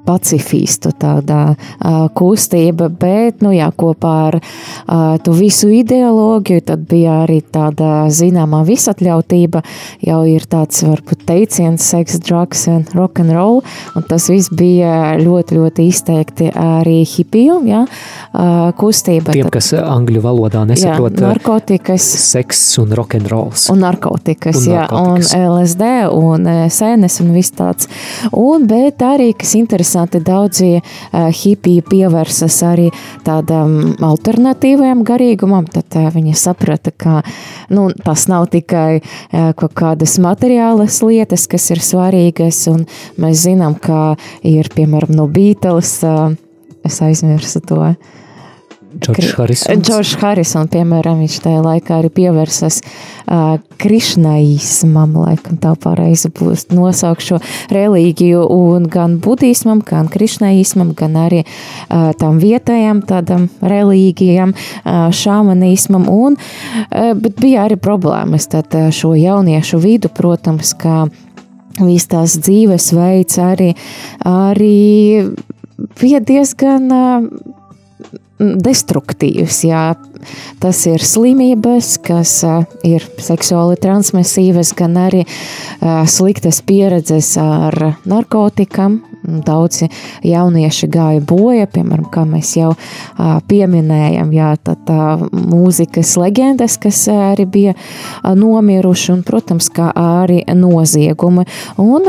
pacifistu 0.10 0.91
tāda 0.98 1.54
uh, 1.54 2.08
kustība, 2.17 2.89
bet, 2.89 3.43
nu 3.45 3.54
jā, 3.54 3.69
kopā 3.78 4.13
ar 4.30 4.39
uh, 4.39 5.17
to 5.24 5.36
visu 5.38 5.69
ideoloģiju, 5.74 6.65
tad 6.65 6.86
bija 6.89 7.22
arī 7.26 7.39
tāda 7.45 8.08
zināmā 8.13 8.63
visatļautība, 8.67 9.62
jau 10.06 10.19
ir 10.30 10.45
tāds 10.50 10.82
varbūt 10.88 11.26
teiciens 11.30 11.86
sex, 11.93 12.17
drugs 12.26 12.65
and 12.72 12.89
rock 12.98 13.22
and 13.22 13.34
roll, 13.36 13.62
un 13.98 14.08
tas 14.10 14.30
viss 14.32 14.50
bija 14.50 15.15
ļoti, 15.22 15.60
ļoti 15.60 15.88
izteikti 15.91 16.50
arī 16.54 17.04
hipiju, 17.08 17.60
jā, 17.69 17.84
uh, 17.86 18.69
kustība. 18.80 19.36
Tiem, 19.38 19.52
kas 19.54 19.72
angļu 19.78 20.24
valodā 20.26 20.65
nesaprot, 20.69 21.19
jā, 21.19 21.28
narkotikas. 21.28 22.10
Seks 22.30 22.63
un 22.82 22.98
rock'n'rolls. 22.98 23.69
Un 23.74 23.84
narkotikas, 23.86 24.63
un 24.63 24.74
jā, 24.74 24.88
narkotikas. 24.89 25.36
un 25.38 25.48
LSD 25.60 25.93
un 26.17 26.50
sēnes 26.74 27.19
un 27.24 27.32
viss 27.36 27.54
tāds. 27.56 27.89
Un, 28.36 28.65
bet 28.69 29.04
arī, 29.06 29.32
kas 29.38 29.56
interesanti, 29.60 29.99
interesanti, 30.00 30.20
daudzi 30.24 30.80
uh, 30.80 31.30
hipiji 31.32 31.84
pievērsas 31.90 32.60
arī 32.64 32.90
tādam 33.26 33.96
alternatīvajam 34.02 35.04
garīgumam, 35.04 35.68
tad 35.68 35.86
uh, 35.96 36.10
viņi 36.14 36.36
saprata, 36.36 36.92
ka 36.92 37.22
nu, 37.70 37.90
tas 38.04 38.28
nav 38.28 38.50
tikai 38.50 39.02
uh, 39.02 39.54
kaut 39.56 39.74
kādas 39.74 40.20
materiālas 40.20 41.02
lietas, 41.04 41.48
kas 41.48 41.70
ir 41.72 41.80
svarīgas, 41.80 42.68
un 42.72 42.86
mēs 43.18 43.46
zinām, 43.46 43.76
ka 43.76 44.16
ir, 44.44 44.70
piemēram, 44.76 45.16
no 45.16 45.28
Beatles, 45.28 46.02
uh, 46.04 46.32
es 46.86 47.02
aizmirsu 47.02 47.62
to, 47.62 47.82
uh, 47.94 48.18
Džordžs 48.89 49.36
Harisons. 49.38 49.86
Džordžs 49.86 50.15
Harisons, 50.17 50.69
piemēram, 50.73 51.19
viņš 51.21 51.36
tajā 51.43 51.60
laikā 51.62 51.99
arī 51.99 52.10
pievērsas 52.13 52.80
uh, 52.82 53.60
krišnaismam, 53.82 55.13
laikam 55.13 55.60
tā 55.62 55.75
pareizi 55.78 56.32
būs 56.34 56.67
nosaukt 56.73 57.21
šo 57.21 57.38
reliģiju, 57.73 58.41
un 58.49 58.88
gan 58.89 59.19
budismam, 59.21 59.84
gan 59.86 60.10
krišnaismam, 60.10 60.95
gan 60.97 61.19
arī 61.21 61.43
uh, 61.45 62.10
tam 62.17 62.41
vietējam 62.41 63.04
tādam 63.06 63.45
reliģijam, 63.62 64.56
uh, 64.58 65.06
šāmanismam, 65.13 66.10
un, 66.10 66.39
uh, 66.39 67.13
bet 67.13 67.38
bija 67.43 67.67
arī 67.67 67.78
problēmas, 67.78 68.49
tad 68.49 68.73
uh, 68.73 68.89
šo 68.95 69.13
jauniešu 69.19 69.82
vidu, 69.86 70.10
protams, 70.10 70.73
kā 70.73 71.04
viss 71.78 72.10
tās 72.10 72.39
dzīvesveids 72.41 73.38
arī, 73.43 73.69
arī 74.25 74.75
bija 76.02 76.25
diezgan 76.25 76.89
uh, 76.89 77.56
destruktīvs. 78.39 79.63
Jā. 79.67 79.84
Tas 80.60 80.82
ir 80.89 81.04
slimības, 81.04 81.93
kas 82.04 82.34
ir 82.88 83.06
seksuāli 83.23 83.78
transmisīvas, 83.80 84.73
gan 84.75 84.97
arī 84.99 85.23
sliktas 86.12 86.60
pieredzes 86.67 87.36
ar 87.39 87.93
narkotikām. 88.10 88.99
Daudzi 89.19 89.89
jaunieši 90.23 90.88
gāja 90.91 91.21
bojā, 91.28 91.65
piemēram, 91.71 92.06
kā 92.12 92.23
mēs 92.28 92.54
jau 92.56 92.69
pieminējam, 93.52 94.32
jā, 94.32 94.54
tad 94.63 94.86
tā 94.88 95.08
mūzikas 95.36 96.13
leģendas, 96.21 96.78
kas 96.80 97.02
arī 97.12 97.43
bija 97.43 97.73
nomiruši, 98.23 99.12
un, 99.17 99.25
protams, 99.28 99.67
kā 99.75 99.91
arī 99.91 100.45
noziegumi. 100.56 101.43
Un, 101.84 102.08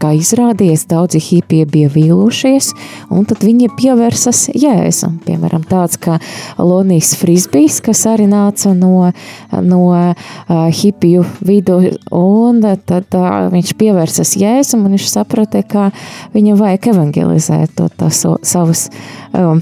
Kā 0.00 0.14
izrādījās, 0.16 0.86
daudzi 0.88 1.20
hipiji 1.20 1.66
bija 1.68 1.90
vīlušies, 1.92 2.70
un 3.12 3.26
tad 3.28 3.42
viņi 3.44 3.68
pievērsas 3.76 4.46
jēzum. 4.56 5.18
Piemēram, 5.26 5.66
tāds 5.68 5.98
kā 6.00 6.16
Lonijs 6.56 7.12
Frisbijs, 7.20 7.82
kas 7.84 8.06
arī 8.08 8.24
nāca 8.30 8.72
no, 8.72 9.10
no 9.52 9.80
uh, 9.92 10.14
hipiju 10.80 11.26
vidu, 11.44 11.76
un 12.16 12.62
tad 12.64 13.12
uh, 13.18 13.50
viņš 13.52 13.74
pievērsas 13.76 14.32
jēzum, 14.40 14.86
un 14.88 14.96
viņš 14.96 15.10
saprata, 15.12 15.60
ka 15.68 15.90
viņam 16.32 16.62
vajag 16.62 16.92
evangelizēt 16.94 17.76
to 17.76 17.90
tā, 17.92 18.08
so, 18.08 18.38
savus 18.40 18.88
um, 19.36 19.60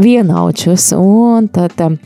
vienaudžus, 0.00 0.94
un 0.96 1.52
tad 1.52 1.76
um, 1.84 2.00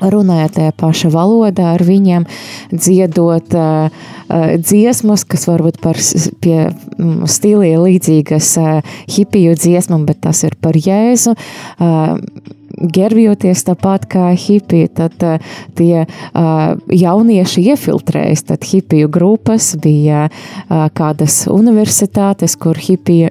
runājot 0.00 0.56
tajā 0.58 0.74
paša 0.80 1.10
valodā 1.14 1.74
ar 1.74 1.84
viņiem, 1.86 2.26
dziedot 2.72 3.56
uh, 3.58 4.06
dziesmas, 4.60 5.26
kas 5.28 5.48
varbūt 5.50 5.80
par 5.82 5.98
pie 6.42 6.58
stilī 7.30 7.74
līdzīgas 7.80 8.54
uh, 8.60 8.94
hipiju 9.10 9.56
dziesmam, 9.58 10.06
bet 10.08 10.22
tas 10.26 10.44
ir 10.46 10.56
par 10.60 10.78
Jēzu. 10.78 11.36
Uh, 11.78 12.16
gerbjoties 12.80 13.64
tāpat 13.68 14.06
kā 14.10 14.30
hipiji, 14.38 14.88
tad 14.96 15.16
uh, 15.26 15.52
tie 15.78 16.04
uh, 16.04 16.76
jaunieši 16.88 17.64
iefiltrējas. 17.72 18.44
Tad 18.50 18.64
hipiju 18.66 19.10
grupas 19.12 19.72
bija 19.80 20.26
uh, 20.30 20.86
kādas 20.96 21.42
universitātes, 21.50 22.56
kur 22.60 22.78
hipija, 22.80 23.30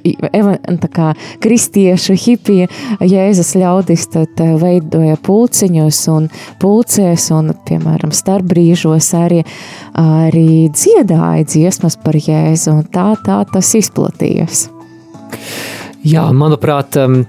kā 0.94 1.12
kristiešu 1.44 2.18
hipija, 2.20 2.70
Jēzus 3.02 3.56
ļaudis 3.60 4.08
tad 4.14 4.44
uh, 4.44 4.56
veidoja 4.62 5.18
pulciņus 5.26 6.02
un 6.14 6.30
pulcēs 6.62 7.30
un, 7.36 7.54
piemēram, 7.68 8.14
starpbrīžos 8.16 9.14
arī, 9.18 9.44
arī 9.98 10.70
dziedāja 10.74 11.48
dziesmas 11.50 11.98
par 12.04 12.20
Jēzu 12.20 12.78
un 12.78 12.86
tā, 12.94 13.12
tā 13.26 13.42
tas 13.54 13.74
izplatījās. 13.80 14.68
Jā, 16.08 16.30
manuprāt, 16.32 16.96
um, 17.02 17.24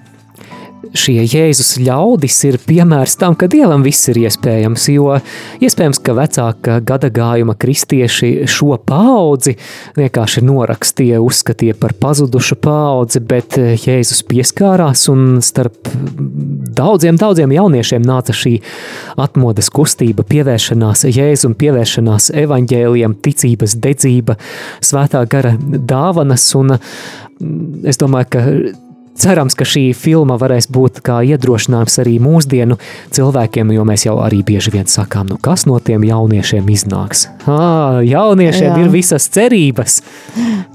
šie 0.96 1.22
Jēzus 1.24 1.76
ļaudis 1.83 2.37
ir 2.48 2.59
piemērs 2.64 3.16
tam, 3.20 3.37
ka 3.38 3.48
Dievam 3.50 3.85
viss 3.87 4.09
ir 4.11 4.20
iespējams, 4.24 4.87
jo 4.94 5.16
iespējams, 5.62 6.00
ka 6.05 6.14
vecāka 6.18 6.79
gadagājuma 6.87 7.55
kristieši 7.61 8.48
šo 8.50 8.76
paudzi 8.87 9.57
vienkārši 9.98 10.42
norakstīja, 10.46 11.20
uzskatīja 11.22 11.76
par 11.81 11.94
pazudušu 12.00 12.59
paudzi, 12.62 13.22
bet 13.22 13.59
Jēzus 13.59 14.24
pieskārās 14.31 15.07
un 15.12 15.40
starp 15.44 15.92
daudziem, 16.81 17.18
daudziem 17.20 17.55
jauniešiem 17.55 18.05
nāca 18.07 18.35
šī 18.37 18.57
atmodas 19.20 19.70
kustība, 19.74 20.26
pievēršanās 20.26 21.07
Jēzum, 21.11 21.57
pievēršanās 21.61 22.31
evaņģēliem, 22.44 23.16
ticības 23.24 23.79
dedzība, 23.81 24.38
svētā 24.85 25.24
gara 25.31 25.57
dāvanas 25.61 26.46
un 26.59 26.76
es 27.88 28.00
domāju, 28.00 28.31
ka 28.35 28.46
Cerams, 29.20 29.57
ka 29.59 29.66
šī 29.68 29.90
filma 29.96 30.37
varēs 30.40 30.68
būt 30.73 31.01
kā 31.05 31.18
iedrošinājums 31.27 31.99
arī 32.03 32.14
mūsdienu 32.23 32.79
cilvēkiem, 33.12 33.73
jo 33.75 33.85
mēs 33.88 34.07
jau 34.07 34.16
arī 34.23 34.40
bieži 34.46 34.73
vien 34.75 34.87
sakām, 34.88 35.29
nu 35.33 35.37
kas 35.42 35.66
no 35.68 35.77
tiem 35.83 36.07
jauniešiem 36.09 36.70
iznāks. 36.73 37.27
À, 37.44 38.01
jauniešiem 38.07 38.70
Jā. 38.70 38.79
ir 38.81 38.92
visas 38.94 39.27
cerības. 39.35 40.01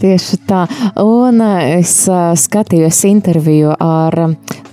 Tieši 0.01 0.41
tā. 0.45 0.65
Un 1.01 1.41
es 1.41 2.03
skatījos 2.45 3.01
interviju 3.09 3.73
ar 3.79 4.19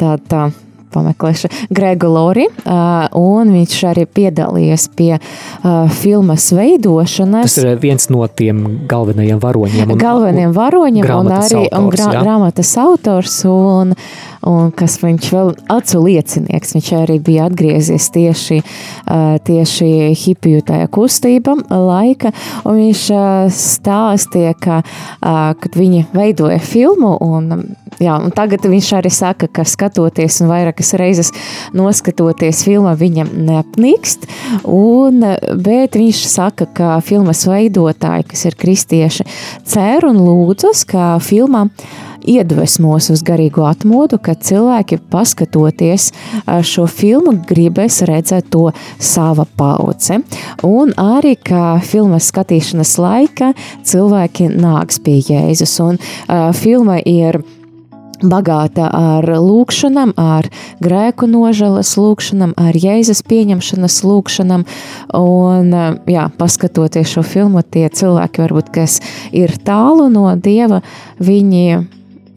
tādu. 0.01 0.21
Tā, 0.33 0.45
pameklēšu 0.93 1.51
Gregu 1.73 2.11
Lori, 2.13 2.47
un 3.19 3.53
viņš 3.57 3.77
arī 3.93 4.07
piedalījies 4.07 4.89
pie 4.97 5.13
filmas 6.01 6.51
veidošanas. 6.57 7.49
Tas 7.49 7.59
ir 7.63 7.81
viens 7.83 8.09
no 8.13 8.27
tiem 8.27 8.65
galvenajiem 8.91 9.41
varoņiem. 9.43 9.95
Un, 9.95 10.01
galvenajiem 10.01 10.53
varoņiem 10.57 11.09
un 11.17 11.33
arī 11.33 11.65
autors, 11.65 11.79
un 11.81 11.89
grā, 11.97 12.11
grāmatas 12.21 12.75
autors. 12.81 13.41
Un, 13.49 13.95
un 14.47 14.71
kas 14.77 14.99
viņš 15.03 15.29
vēl 15.35 15.53
acu 15.73 16.03
liecinieks. 16.07 16.75
Viņš 16.77 16.91
arī 16.99 17.19
bija 17.23 17.47
atgriezies 17.51 18.09
tieši, 18.15 18.61
tieši 19.49 19.91
hipiju 20.25 20.65
tajā 20.69 20.89
kustība 20.93 21.57
laika, 21.71 22.33
un 22.67 22.81
viņš 22.81 23.05
stāstīja, 23.57 24.55
ka, 24.59 24.83
kad 25.23 25.79
viņi 25.79 26.07
veidoja 26.15 26.61
filmu, 26.63 27.15
un, 27.23 27.65
jā, 28.03 28.19
un 28.19 28.35
tagad 28.35 28.67
viņš 28.69 28.91
arī 28.99 29.13
saka, 29.13 29.49
ka 29.49 29.65
skatoties 29.69 30.41
un 30.43 30.51
vairākas 30.53 30.95
reizes 31.01 31.33
noskatoties 31.77 32.65
filmā, 32.67 32.95
viņam 32.99 33.33
neapnikst, 33.49 34.29
un, 34.69 35.25
bet 35.65 35.99
viņš 35.99 36.23
saka, 36.29 36.69
ka 36.69 36.95
filmas 37.05 37.45
veidotāji, 37.49 38.29
kas 38.33 38.47
ir 38.51 38.59
kristieši, 38.59 39.29
cer 39.69 40.09
un 40.09 40.23
lūdzas, 40.23 40.87
ka 40.89 41.17
filmā 41.23 41.69
iedvesmos 42.29 43.11
uz 43.13 43.23
garīgo 43.27 43.65
atmodu, 43.67 44.19
ka 44.23 44.35
cilvēki, 44.39 45.01
paskatoties 45.13 46.11
šo 46.67 46.87
filmu, 46.91 47.35
gribēs 47.49 48.03
redzēt 48.09 48.51
to 48.53 48.69
sava 49.03 49.47
paudze. 49.59 50.21
Un 50.67 50.95
arī, 51.01 51.35
ka 51.37 51.79
filmas 51.85 52.31
skatīšanas 52.33 52.95
laika 53.03 53.53
cilvēki 53.89 54.51
nāks 54.53 55.03
pie 55.03 55.19
Jēzus. 55.23 55.75
Un 55.83 55.99
uh, 55.99 56.51
filma 56.57 57.01
ir 57.05 57.43
bagāta 58.23 58.89
ar 58.93 59.27
lūkšanām, 59.27 60.15
ar 60.19 60.49
grēku 60.83 61.29
nožēlas 61.31 61.95
lūkšanām, 61.99 62.55
ar 62.61 62.77
jēzus 62.79 63.23
pieņemšanas 63.29 64.03
lūkšanām. 64.07 64.67
Un, 65.19 65.73
jā, 66.11 66.29
paskatoties 66.39 67.15
šo 67.17 67.25
filmu, 67.27 67.63
tie 67.63 67.89
cilvēki, 67.89 68.45
varbūt, 68.47 68.71
kas 68.75 69.01
ir 69.35 69.55
tālu 69.65 70.09
no 70.13 70.31
dieva, 70.37 70.83
viņi 71.23 71.83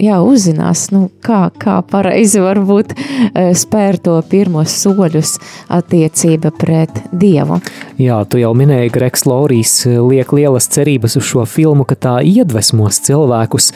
jā, 0.01 0.17
uzzinās, 0.23 0.89
nu, 0.93 1.07
kā, 1.23 1.47
kā 1.61 1.77
pareizi 1.87 2.41
varbūt 2.43 2.93
e, 2.95 3.47
spēr 3.57 3.97
to 4.03 4.17
pirmos 4.29 4.73
soļus 4.81 5.35
attiecība 5.73 6.51
pret 6.55 6.99
Dievu. 7.15 7.59
Jā, 8.01 8.19
tu 8.29 8.39
jau 8.41 8.51
minēji, 8.57 8.91
Greks 8.95 9.25
Lorijas 9.29 9.77
e, 9.87 9.95
liek 10.03 10.33
lielas 10.35 10.67
cerības 10.71 11.15
uz 11.19 11.27
šo 11.29 11.45
filmu, 11.49 11.87
ka 11.87 11.95
tā 11.95 12.15
iedvesmos 12.25 12.99
cilvēkus, 13.07 13.71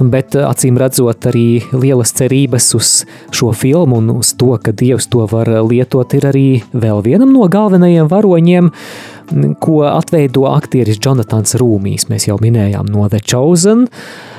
bet 0.00 0.38
e, 0.38 0.46
acīm 0.48 0.80
redzot 0.80 1.28
arī 1.30 1.46
lielas 1.74 2.14
cerības 2.16 2.72
uz 2.78 2.94
šo 3.34 3.52
filmu 3.56 4.00
un 4.00 4.14
uz 4.16 4.32
to, 4.40 4.54
ka 4.62 4.72
Dievs 4.72 5.10
to 5.12 5.26
var 5.30 5.50
lietot, 5.68 6.16
ir 6.16 6.30
arī 6.30 6.48
vēl 6.72 7.04
vienam 7.04 7.34
no 7.34 7.48
galvenajiem 7.50 8.08
varoņiem, 8.08 8.72
ko 9.60 9.82
atveido 9.90 10.46
aktieris 10.48 11.00
Jonatans 11.04 11.58
Rūmīs. 11.60 12.08
Mēs 12.08 12.30
jau 12.30 12.38
minējām 12.40 12.88
no 12.88 13.04
The 13.12 13.20
Chosen, 13.20 13.84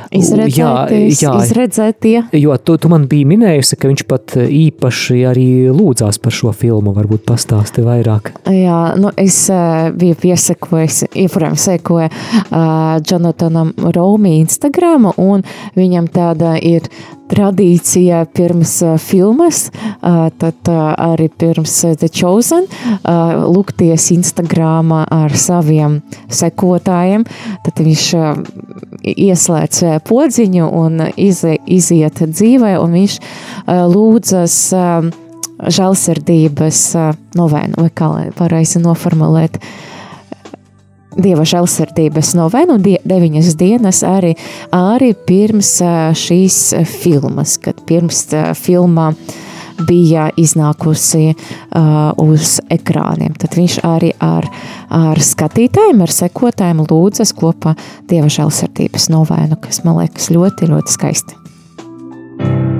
Izredzēties, 0.09 1.19
jā, 1.21 1.29
jā. 1.29 1.33
izredzētie. 1.43 2.13
Jo 2.41 2.55
tu, 2.57 2.79
tu 2.81 2.89
man 2.89 3.05
biji 3.09 3.27
minējusi, 3.29 3.77
ka 3.77 3.91
viņš 3.91 4.03
pat 4.09 4.33
īpaši 4.41 5.19
arī 5.29 5.49
lūdzās 5.69 6.17
par 6.23 6.33
šo 6.33 6.53
filmu. 6.55 6.95
Varbūt 6.97 7.27
pastāsti 7.29 7.83
vairāk. 7.85 8.31
Jā, 8.49 8.79
nu 8.97 9.13
es 9.21 9.37
uh, 9.53 9.91
biju 9.93 10.17
piesakojis, 10.23 11.03
iepriekš 11.13 11.67
sekoju 11.67 12.09
uh, 12.09 12.97
Jonatanam 13.05 13.75
Romi 13.93 14.39
Instagram, 14.39 15.11
un 15.21 15.45
viņam 15.77 16.09
tāda 16.13 16.55
ir 16.57 16.89
tradīcija 17.29 18.23
pirms 18.35 18.73
uh, 18.85 18.95
filmas, 19.01 19.67
uh, 19.69 20.27
tad 20.41 20.71
uh, 20.71 20.81
arī 21.09 21.29
pirms 21.29 21.75
The 21.99 22.09
Chosen, 22.09 22.67
lūgties 23.05 24.09
Instagramā 24.13 25.03
ar 25.13 25.33
saviem 25.37 25.99
sekotājiem. 26.33 27.25
Tad 27.65 27.81
viņš 27.83 28.05
ieslēdz 29.13 29.81
podziņu 30.07 30.69
un 30.81 31.05
izie, 31.15 31.57
iziet 31.65 32.21
dzīvē, 32.21 32.75
un 32.81 32.97
viņš 32.99 33.17
lūdzas 33.93 34.57
uh, 34.77 35.09
žēlsirdības 35.59 36.83
novēnu, 37.37 37.79
vai 37.79 37.91
kā 37.93 38.11
lai 38.13 38.27
pareizi 38.35 38.81
noformulēt. 38.83 39.59
Dieva 41.17 41.43
žēlsirdības 41.47 42.35
novenu 42.37 42.77
die, 42.83 42.99
deviņas 43.07 43.55
dienas 43.57 44.03
arī, 44.05 44.35
arī 44.75 45.15
pirms 45.27 45.79
šīs 46.19 46.59
filmas, 46.85 47.57
kad 47.63 47.81
pirms 47.89 48.27
filmā 48.59 49.09
bija 49.87 50.27
iznākusi 50.37 51.31
uh, 51.31 52.11
uz 52.19 52.57
ekrāniem. 52.69 53.33
Tad 53.39 53.55
viņš 53.57 53.79
arī 53.87 54.11
ar, 54.21 54.45
ar 54.91 55.21
skatītājiem, 55.23 56.03
ar 56.03 56.13
sekotājiem 56.13 56.83
lūdzas 56.89 57.33
kopā 57.37 57.77
Dieva 58.09 58.29
žēlsirdības 58.29 59.09
novēnu, 59.13 59.59
kas 59.63 59.85
man 59.87 60.01
liekas 60.03 60.29
ļoti, 60.35 60.73
ļoti 60.73 60.99
skaisti. 60.99 61.39
I've 62.41 62.78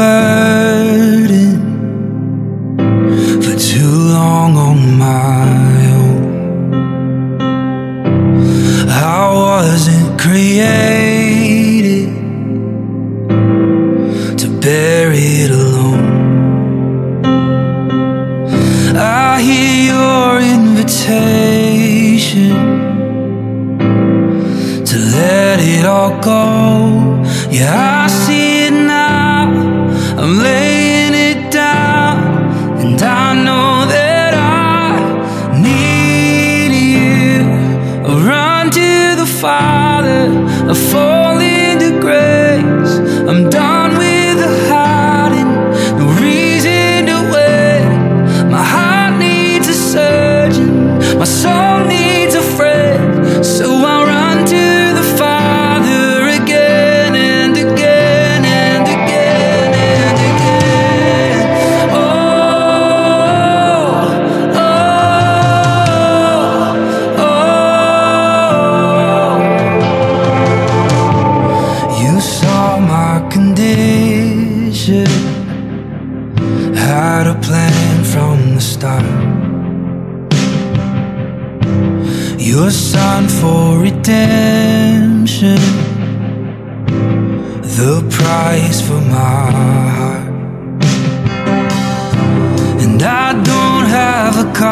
burden 0.00 1.52
for 3.42 3.54
too 3.58 3.94
long 4.16 4.56
on 4.56 4.78
my 4.98 5.59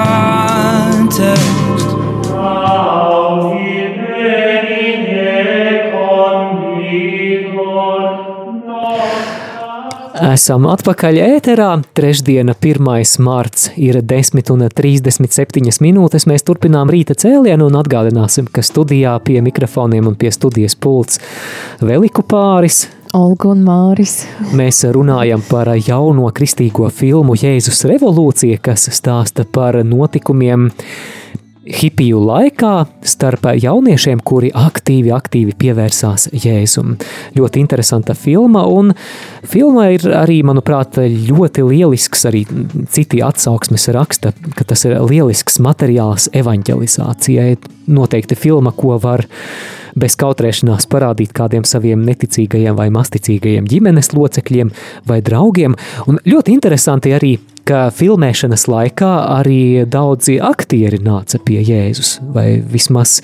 context. 0.09 1.59
Esam 10.19 10.67
atpakaļ 10.67 11.17
ēterā. 11.23 11.69
Trešdiena, 11.97 12.55
1. 12.59 12.83
marts, 13.23 13.69
ir 13.79 14.01
10,37 14.03 15.79
minūtes. 15.85 16.27
Mēs 16.31 16.45
turpinām 16.47 16.91
rīta 16.91 17.15
cēlienu 17.19 17.69
un 17.71 17.79
atgādināsim, 17.79 18.51
ka 18.51 18.65
studijā 18.67 19.15
pie 19.25 19.39
mikrofoniem 19.47 20.11
un 20.11 20.19
pie 20.19 20.33
studijas 20.35 20.75
pults 20.75 21.23
Veliku 21.81 22.27
pāris. 22.27 22.89
Olga 23.17 23.53
un 23.55 23.63
Māris. 23.65 24.21
Mēs 24.57 24.83
runājam 24.93 25.41
par 25.49 25.71
jauno 25.77 26.29
kristīgo 26.35 26.91
filmu 26.93 27.37
Jēzus 27.39 27.87
revolūcija, 27.89 28.59
kas 28.61 28.89
stāsta 28.93 29.47
par 29.49 29.79
notikumiem 29.87 30.69
hipiju 31.69 32.21
laikā 32.25 32.73
starp 33.05 33.49
jauniešiem, 33.61 34.21
kuri 34.25 34.51
aktīvi, 34.57 35.13
aktīvi 35.15 35.55
pievērsās 35.61 36.29
Jēzum. 36.33 36.97
Ļoti 37.37 37.63
interesanta 37.63 38.17
filma, 38.17 38.65
un 38.69 38.95
filma 39.49 39.89
ir 39.95 40.05
arī, 40.17 40.41
manuprāt, 40.49 41.01
ļoti 41.01 41.65
lielisks, 41.69 42.25
arī 42.29 42.45
citi 42.93 43.23
atsauksmes 43.25 43.89
raksta, 43.97 44.33
ka 44.57 44.69
tas 44.69 44.85
ir 44.89 44.99
lielisks 45.05 45.61
materiāls 45.65 46.31
evanģelizācijai. 46.37 47.59
Noteikti 47.89 48.37
filma, 48.37 48.73
ko 48.77 48.99
var 49.01 49.25
bez 50.01 50.17
kautrēšanās 50.21 50.89
parādīt 50.91 51.35
kādiem 51.37 51.67
saviem 51.69 52.03
neticīgajiem 52.07 52.79
vai 52.79 52.89
masticīgajiem 52.95 53.69
ģimenes 53.69 54.13
locekļiem 54.17 54.73
vai 55.09 55.21
draugiem. 55.25 55.77
Un 56.11 56.21
ļoti 56.29 56.55
interesanti 56.57 57.15
arī, 57.17 57.37
ka 57.69 57.89
filmēšanas 57.93 58.65
laikā 58.71 59.11
arī 59.35 59.85
daudzi 59.91 60.39
aktieri 60.41 61.01
nāca 61.05 61.41
pie 61.45 61.61
Jēzus, 61.67 62.15
vai 62.33 62.63
vismaz 62.65 63.19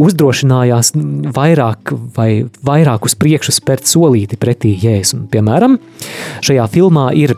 uzdrošinājās 0.00 0.94
vairāk 1.36 1.94
vai 2.16 2.30
vairāk 2.66 3.06
uz 3.06 3.14
priekšu 3.20 3.54
spērt 3.54 3.86
solīti 3.90 4.40
pretī 4.40 4.74
Jēzum. 4.82 5.28
Piemēram, 5.30 5.78
šajā 6.42 6.66
filmā 6.74 7.12
ir 7.18 7.36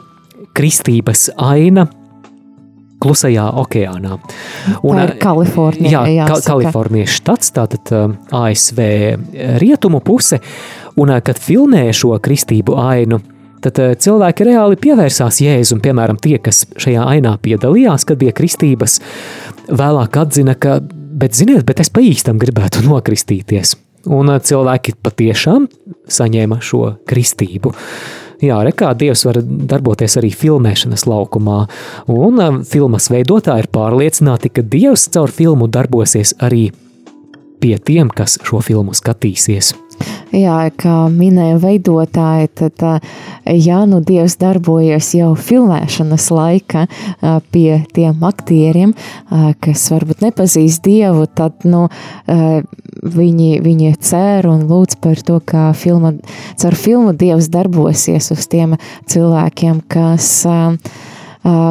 kristības 0.57 1.29
aina 1.37 1.85
Klusajā 3.03 3.45
okeānā. 3.61 4.17
Un, 4.81 4.97
Tā 4.97 5.05
ir 5.05 5.15
Kalifornija. 5.21 5.93
Jā, 5.93 6.03
ka, 6.03 6.33
jāsaka. 6.33 6.55
Kalifornijas 6.55 7.17
štats, 7.19 7.53
tātad 7.57 7.93
uh, 7.93 8.15
ASV 8.35 8.83
rietumu 9.61 10.01
puse, 10.05 10.41
un 10.97 11.13
uh, 11.13 11.21
kad 11.25 11.41
filmēja 11.43 11.95
šo 11.97 12.15
kristību 12.25 12.79
ainu, 12.81 13.21
tad 13.65 13.81
uh, 13.83 13.93
cilvēki 14.01 14.49
reāli 14.49 14.81
pievērsās 14.81 15.43
Jēzum, 15.45 15.83
piemēram, 15.85 16.21
tie, 16.23 16.39
kas 16.43 16.65
šajā 16.81 17.05
ainā 17.17 17.37
piedalījās, 17.45 18.09
kad 18.09 18.21
bija 18.23 18.35
kristības, 18.37 19.01
vēlāk 19.69 20.17
atzina, 20.23 20.57
ka, 20.57 20.79
bet 20.81 21.37
ziniet, 21.37 21.67
bet 21.69 21.85
es 21.85 21.93
pa 21.93 22.05
īstam 22.05 22.41
gribētu 22.41 22.85
nokristīties. 22.89 23.77
Un 24.07 24.31
cilvēki 24.39 24.95
patiešām 25.03 25.67
saņēma 26.17 26.63
šo 26.63 26.95
kristību. 27.11 27.73
Jā, 28.45 28.59
re, 28.65 28.73
kā 28.77 28.93
Dievs 28.99 29.25
var 29.25 29.41
darboties 29.41 30.19
arī 30.21 30.33
filmēšanas 30.37 31.07
laukumā, 31.09 31.63
un 32.13 32.43
um, 32.43 32.59
filmas 32.69 33.09
veidotāji 33.13 33.65
ir 33.65 33.71
pārliecināti, 33.73 34.53
ka 34.53 34.65
Dievs 34.67 35.09
caur 35.15 35.33
filmu 35.33 35.71
darbosies 35.73 36.35
arī 36.45 36.69
pie 37.61 37.79
tiem, 37.81 38.13
kas 38.13 38.37
šo 38.45 38.61
filmu 38.65 38.93
skatīsies. 38.97 39.73
Jā, 40.35 40.57
kā 40.77 41.07
minēja 41.09 41.57
veidotāji, 41.63 42.51
tad, 42.59 42.83
ja 43.47 43.79
nu 43.89 44.03
Dievs 44.05 44.37
darbojas 44.41 45.15
jau 45.17 45.31
filmēšanas 45.39 46.27
laika 46.35 46.85
pie 47.55 47.79
tiem 47.97 48.27
aktieriem, 48.29 48.93
kas 49.65 49.87
varbūt 49.95 50.27
nepazīst 50.27 50.85
Dievu, 50.85 51.25
tad 51.33 51.65
nu, 51.65 51.87
viņi, 53.13 53.61
viņi 53.65 53.93
cer 54.03 54.49
un 54.51 54.67
lūdz 54.71 54.99
par 55.03 55.21
to, 55.27 55.39
ka 55.45 55.71
filma, 55.77 56.15
caur 56.61 56.79
filmu 56.79 57.15
Dievs 57.17 57.51
darbosies 57.53 58.33
uz 58.35 58.47
tiem 58.51 58.77
cilvēkiem, 59.11 59.83
kas 59.89 60.31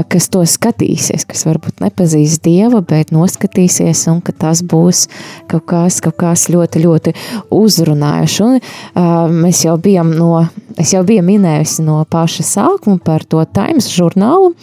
kas 0.10 0.30
to 0.32 0.44
skatīsies, 0.48 1.26
kas 1.28 1.46
varbūt 1.48 1.82
nepazīs 1.84 2.38
Dievu, 2.44 2.80
bet 2.88 3.12
noskatīsies, 3.16 4.06
un 4.12 4.22
ka 4.24 4.32
tas 4.46 4.62
būs 4.64 5.06
kaut 5.52 5.66
kas, 5.70 6.00
kaut 6.04 6.18
kas 6.22 6.48
ļoti, 6.54 6.84
ļoti 6.86 7.16
uzrunājuši. 7.56 8.44
Un, 8.46 8.60
uh, 8.62 9.12
mēs 9.34 9.66
jau 9.66 9.76
bijām 9.82 10.14
no, 10.16 10.46
es 10.80 10.96
jau 10.96 11.04
biju 11.08 11.26
minējusi 11.28 11.86
no 11.86 12.02
paša 12.10 12.48
sākuma 12.48 13.02
par 13.04 13.26
to 13.28 13.44
Times 13.56 13.90
žurnālu, 13.92 14.54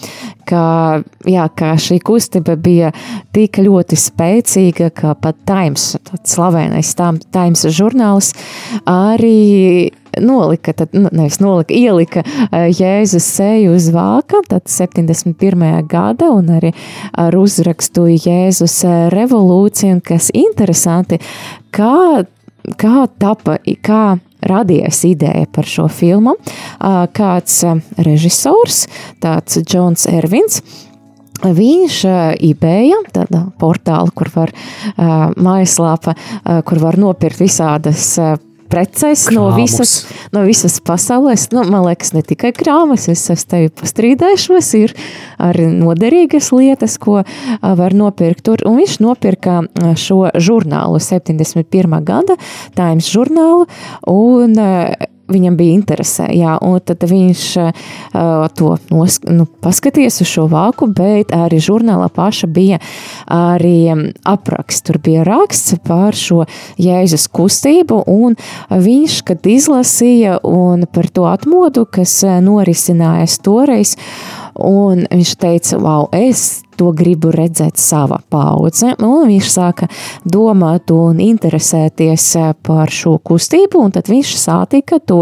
ka, 0.49 0.65
jā, 1.29 1.49
ka 1.57 1.75
šī 1.81 2.01
kustība 2.05 2.57
bija 2.57 2.93
tik 3.37 3.61
ļoti 3.63 3.99
spēcīga, 4.01 4.93
ka 4.97 5.17
pat 5.21 5.45
Times, 5.49 5.93
tāds 6.09 6.37
slavenais 6.37 6.95
Times 6.97 7.67
žurnāls, 7.69 8.33
arī 8.89 9.93
nolika, 10.21 10.73
tad, 10.73 10.93
nu, 10.93 11.09
nevis 11.13 11.39
nolika, 11.41 11.75
ielika 11.75 12.23
Jēzus 12.53 13.27
seju 13.37 13.77
uz 13.77 13.89
vāka, 13.95 14.43
tad 14.49 14.69
71. 14.71 15.65
gada, 15.89 16.31
un 16.33 16.51
arī 16.59 16.73
ar 17.19 17.37
uzrakstu 17.39 18.09
Jēzus 18.13 18.83
revolūcija, 19.15 19.97
un 19.97 20.05
kas 20.05 20.31
interesanti, 20.37 21.21
kā, 21.75 22.25
kā 22.81 23.07
tapa, 23.19 23.59
kā 23.85 24.05
radies 24.43 25.05
ideja 25.07 25.47
par 25.53 25.69
šo 25.69 25.89
filmu, 25.93 26.37
kāds 27.17 27.61
režisors, 28.03 28.87
tāds 29.23 29.61
Džons 29.63 30.09
Ervins, 30.11 30.63
Viņš 31.43 31.95
eBay, 32.39 32.93
tāda 33.11 33.41
portāla, 33.59 34.13
kur 34.15 34.29
var 34.31 34.53
mājaslāpa, 35.35 36.15
kur 36.69 36.79
var 36.79 36.99
nopirkt 37.03 37.43
visādas 37.43 38.13
preces 38.73 39.27
Krāmus. 39.29 39.37
no 39.37 39.47
visas, 39.57 39.95
no 40.33 40.45
visas 40.49 40.79
pasaules. 40.81 41.49
Nu, 41.53 41.65
man 41.69 41.85
liekas, 41.87 42.15
ne 42.17 42.25
tikai 42.27 42.55
krāmas, 42.57 43.07
es 43.13 43.25
esmu 43.33 43.51
tevi 43.53 43.73
pastrīdējušos, 43.83 44.73
ir 44.81 44.97
arī 45.43 45.69
noderīgas 45.73 46.51
lietas, 46.57 46.99
ko 47.03 47.21
var 47.63 47.97
nopirkt 47.97 48.47
tur. 48.49 48.65
Un 48.69 48.81
viņš 48.81 48.99
nopirka 49.05 49.61
šo 50.01 50.25
žurnālu 50.35 51.03
71. 51.03 51.99
gada 52.07 52.39
Times 52.79 53.13
žurnālu 53.13 53.69
un 54.09 54.57
viņam 55.35 55.57
bija 55.59 55.77
interese. 55.77 56.27
Jā, 56.37 56.57
un 56.63 56.79
tad 56.85 57.05
viņš 57.09 57.45
uh, 57.63 58.47
to 58.57 58.75
nos, 58.93 59.19
nu, 59.29 59.47
paskatījās 59.65 60.21
uz 60.25 60.31
šo 60.31 60.47
vāku, 60.53 60.89
bet 60.93 61.35
arī 61.37 61.61
žurnālā 61.63 62.09
paša 62.13 62.49
bija 62.53 62.81
arī 63.27 63.93
apraksts. 64.29 64.87
Tur 64.87 64.99
bija 65.03 65.27
raksts 65.27 65.77
par 65.87 66.17
šo 66.19 66.43
jēzus 66.81 67.29
kustību, 67.33 68.03
un 68.11 68.37
viņš, 68.71 69.21
kad 69.29 69.47
izlasīja 69.47 70.41
un 70.49 70.87
par 70.91 71.09
to 71.13 71.29
atmodu, 71.31 71.87
kas 71.87 72.21
norisinājās 72.43 73.39
toreiz, 73.45 73.97
un 74.59 75.07
viņš 75.11 75.37
teica, 75.41 75.79
wow, 75.83 76.09
es 76.13 76.63
to 76.83 76.91
gribu 76.99 77.31
redzēt 77.31 77.79
sava 77.79 78.19
paudze, 78.33 78.97
un 78.99 79.29
viņš 79.29 79.51
sāka 79.53 79.89
domāt 80.27 80.91
un 80.95 81.21
interesēties 81.23 82.25
eh, 82.41 82.49
par 82.67 82.91
šo 82.91 83.17
kustību, 83.23 83.85
un 83.87 83.95
tad 83.95 84.11
viņš 84.11 84.33
sātika 84.41 84.99
to 84.99 85.21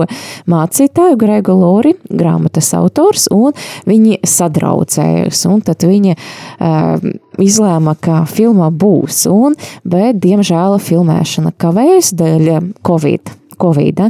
mācītāju 0.51 1.19
Gregu 1.21 1.57
Lori, 1.61 1.95
grāmatas 2.09 2.73
autors, 2.79 3.29
un 3.35 3.53
viņi 3.89 4.23
sadraudzējus, 4.25 5.43
un 5.51 5.61
tad 5.67 5.85
viņi 5.85 6.17
uh, 6.17 7.11
izlēma, 7.41 7.97
ka 8.01 8.23
filmā 8.31 8.71
būs, 8.73 9.27
un, 9.31 9.59
bet, 9.85 10.21
diemžēl, 10.23 10.79
filmēšana 10.81 11.53
kavējas 11.61 12.15
dēļ 12.17 12.51
Covid 12.87 13.40
Covid, 13.61 14.03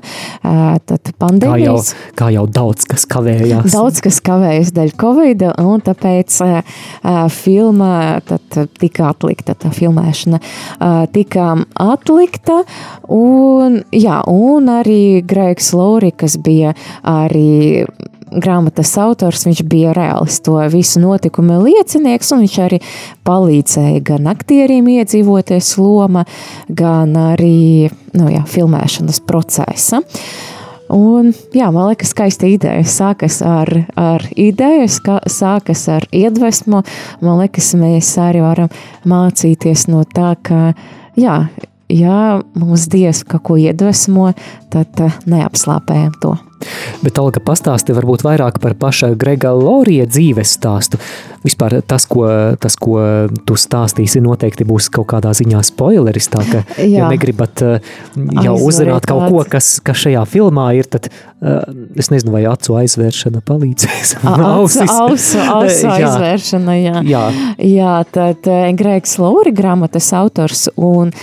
tad 0.87 1.13
pandēmijas. 1.21 1.91
Kā 1.91 2.01
jau, 2.01 2.15
kā 2.21 2.31
jau 2.35 2.45
daudz 2.61 2.87
kas 2.91 3.07
kavējās. 3.11 3.71
Daudz 3.75 4.03
kas 4.05 4.21
kavējas 4.25 4.73
dēļ 4.77 4.95
Covid, 5.01 5.47
un 5.65 5.85
tāpēc 5.87 6.39
filma 7.37 7.93
tad 8.29 8.61
tika 8.81 9.11
atlikta, 9.11 9.57
tā 9.59 9.73
filmēšana 9.75 10.41
tika 11.15 11.51
atlikta, 11.81 12.63
un, 13.17 13.81
jā, 13.95 14.21
un 14.31 14.71
arī 14.81 15.03
Greigs 15.27 15.73
Lori, 15.77 16.13
kas 16.17 16.39
bija 16.41 16.75
arī 17.07 17.85
grāmatas 18.33 18.93
autors, 19.01 19.47
viņš 19.49 19.65
bija 19.71 19.95
reāls 19.97 20.41
to 20.45 20.57
visu 20.73 21.03
notikumu 21.03 21.61
liecinieks, 21.65 22.33
un 22.35 22.45
viņš 22.45 22.57
arī 22.67 22.81
palīdzēja 23.27 24.05
gan 24.13 24.31
aktieriem 24.31 24.89
iedzīvoties 24.99 25.75
loma, 25.81 26.25
gan 26.69 27.17
arī 27.19 27.91
nu, 28.17 28.31
jā, 28.31 28.45
filmēšanas 28.47 29.23
procesa. 29.27 30.03
Un, 30.91 31.31
jā, 31.55 31.69
man 31.71 31.87
liekas, 31.93 32.11
skaista 32.11 32.49
ideja. 32.51 32.83
Sākas 32.83 33.39
ar, 33.47 33.71
ar 33.95 34.25
ideju, 34.35 34.89
sākas 35.31 35.85
ar 35.93 36.07
iedvesmu. 36.11 36.83
Man 37.23 37.39
liekas, 37.45 37.71
mēs 37.79 38.11
arī 38.19 38.43
varam 38.43 38.75
mācīties 39.07 39.87
no 39.93 40.03
tā, 40.03 40.33
ka 40.43 40.73
jā, 41.15 41.45
ja 41.87 42.21
mums 42.59 42.91
Dievs 42.91 43.23
kaut 43.23 43.47
ko 43.47 43.61
iedvesmo, 43.63 44.33
tad 44.75 45.07
neapslāpējam 45.31 46.17
to. 46.23 46.35
Bet, 47.01 47.19
Olga, 47.21 47.41
pastāsti 47.41 47.95
varbūt 47.97 48.25
vairāk 48.27 48.61
par 48.61 48.77
paša 48.79 49.15
Grega 49.21 49.53
Lorija 49.57 50.07
dzīves 50.09 50.57
stāstu. 50.59 51.01
Vispār 51.41 51.79
tas, 51.89 52.05
ko, 52.05 52.27
tas, 52.61 52.75
ko 52.77 53.01
tu 53.49 53.57
stāstīsi, 53.57 54.21
noteikti 54.21 54.67
būs 54.69 54.91
kaut 54.93 55.09
kādā 55.15 55.33
ziņā 55.37 55.63
spoileris, 55.65 56.29
tā 56.29 56.43
ka, 56.45 56.61
Jā. 56.77 56.89
ja 56.99 57.07
negribat 57.09 57.63
uh, 57.65 57.93
jau 58.45 58.59
uzzināt 58.61 59.09
kaut 59.09 59.31
ko, 59.33 59.41
kas, 59.49 59.79
kas 59.85 60.03
šajā 60.03 60.27
filmā 60.29 60.67
ir, 60.77 60.91
tad 60.93 61.09
uh, 61.09 61.63
es 61.97 62.11
nezinu, 62.13 62.35
vai 62.35 62.43
acu 62.51 62.77
aizvēršana 62.83 63.41
palīdzēs. 63.49 64.19
Ausu, 64.51 64.85
ausu, 65.07 65.41
ausu 65.41 65.89
aizvēršana, 65.95 66.77
jā. 66.77 67.01
Jā, 67.09 67.25
jā 67.65 67.97
tad 68.13 68.51
uh, 68.51 68.69
Gregs 68.77 69.17
Lori, 69.23 69.55
grāmatas 69.57 70.11
autors, 70.17 70.67
un 70.77 71.15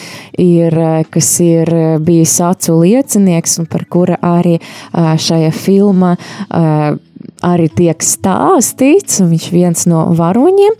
ir, 0.42 0.74
kas 1.14 1.30
ir 1.46 1.70
bijis 2.02 2.40
acu 2.42 2.80
liecinieks, 2.82 3.60
un 3.62 3.70
par 3.70 3.86
kura 3.86 4.18
arī 4.26 4.58
uh, 4.58 5.14
šajā 5.28 5.52
filmā 5.56 6.16
uh, 6.18 6.98
arī 7.46 7.68
tiek 7.74 8.02
stāstīts, 8.04 9.22
un 9.22 9.32
viņš 9.34 9.48
ir 9.50 9.56
viens 9.56 9.86
no 9.90 10.08
varoņiem, 10.18 10.78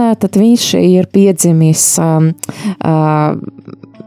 uh, 0.00 0.12
tad 0.20 0.38
viņš 0.40 0.72
ir 0.80 1.10
piedzimis 1.12 1.86
um, 2.02 2.32
uh, 2.80 3.36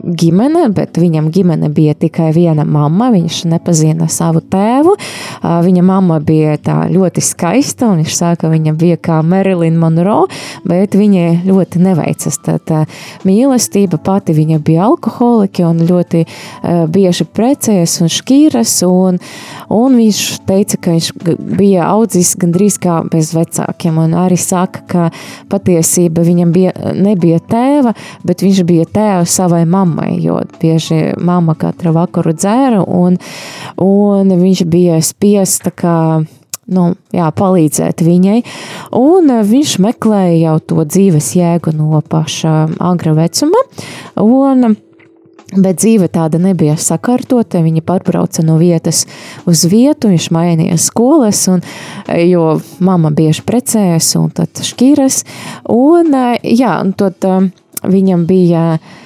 ģimene, 0.03 0.67
bet 0.75 0.97
viņam 0.99 1.29
ģimene 1.33 1.69
bija 1.73 1.95
tikai 1.95 2.31
viena 2.35 2.65
mamma. 2.67 3.09
Viņš 3.13 3.43
nepazina 3.51 4.09
savu 4.11 4.41
tēvu. 4.43 4.95
Viņa 5.43 5.83
mamma 5.85 6.19
bija 6.23 6.57
ļoti 6.91 7.23
skaista, 7.23 7.89
un 7.91 8.01
viņš 8.03 8.15
saka, 8.17 8.43
ka 8.43 8.51
viņa 8.51 8.73
bija 8.79 8.97
kā 8.99 9.21
Marilyn 9.23 9.77
Monroe, 9.79 10.27
bet 10.67 10.97
viņai 10.97 11.43
ļoti 11.47 11.81
neveicas 11.83 12.39
tā 12.43 12.83
mīlestība. 13.27 13.99
Pati 14.03 14.35
viņa 14.35 14.59
bija 14.65 14.89
alkoholiķa 14.89 15.69
un 15.69 15.83
ļoti 15.87 16.25
bieži 16.91 17.27
precējas 17.31 17.99
un 18.03 18.11
šķīras, 18.11 18.75
un, 18.89 19.21
un 19.71 19.97
viņš 19.99 20.23
teica, 20.49 20.79
ka 20.83 20.97
viņš 20.97 21.11
bija 21.39 21.87
audzis 21.93 22.33
gandrīz 22.39 22.79
kā 22.83 22.99
bez 23.07 23.31
vecākiem, 23.37 24.01
un 24.03 24.17
arī 24.25 24.39
saka, 24.41 24.83
ka 24.89 25.07
patiesība 25.51 26.25
viņam 26.25 26.51
bija, 26.55 26.73
nebija 26.97 27.39
tēva, 27.47 27.95
bet 28.27 28.43
viņš 28.43 28.63
bija 28.67 28.89
tēvs 28.91 29.39
savai 29.39 29.63
mammai 29.69 29.92
mammai, 29.93 30.17
jo 30.21 30.41
bieži 30.61 31.13
mamma 31.17 31.55
katru 31.55 31.93
vakaru 31.93 32.33
dzēra, 32.33 32.83
un, 32.83 33.17
un 33.77 34.37
viņš 34.39 34.63
bija 34.65 35.01
spiests 35.01 35.73
kā 35.75 36.23
nu, 36.73 36.93
jā, 37.13 37.27
palīdzēt 37.35 38.01
viņai. 38.05 38.39
Un 38.95 39.29
viņš 39.43 39.75
meklēja 39.83 40.39
jau 40.47 40.55
to 40.59 40.85
dzīves 40.87 41.33
jēgu 41.35 41.75
no 41.75 42.01
paša 42.01 42.55
agra 42.79 43.13
vecuma. 43.13 43.67
Un, 44.21 44.75
Bet 45.53 45.83
dzīve 45.83 46.07
tāda 46.09 46.39
nebija 46.41 46.73
sakārtota. 46.81 47.59
Viņa 47.61 47.83
pārbrauca 47.85 48.41
no 48.41 48.55
vietas 48.57 49.03
uz 49.45 49.59
vietu, 49.69 50.09
viņš 50.09 50.25
mainīja 50.33 50.79
skolas, 50.81 51.43
un, 51.45 51.61
jo 52.09 52.55
mamma 52.81 53.11
bieži 53.13 53.45
precējas 53.45 54.07
un 54.17 54.31
tad 54.33 54.63
šķīras. 54.65 55.19
Un, 55.69 56.09
jā, 56.41 56.73
un 56.81 56.95
tad 56.97 57.29
viņam 57.85 58.25
bija 58.25 58.63
Uh, 58.79 59.02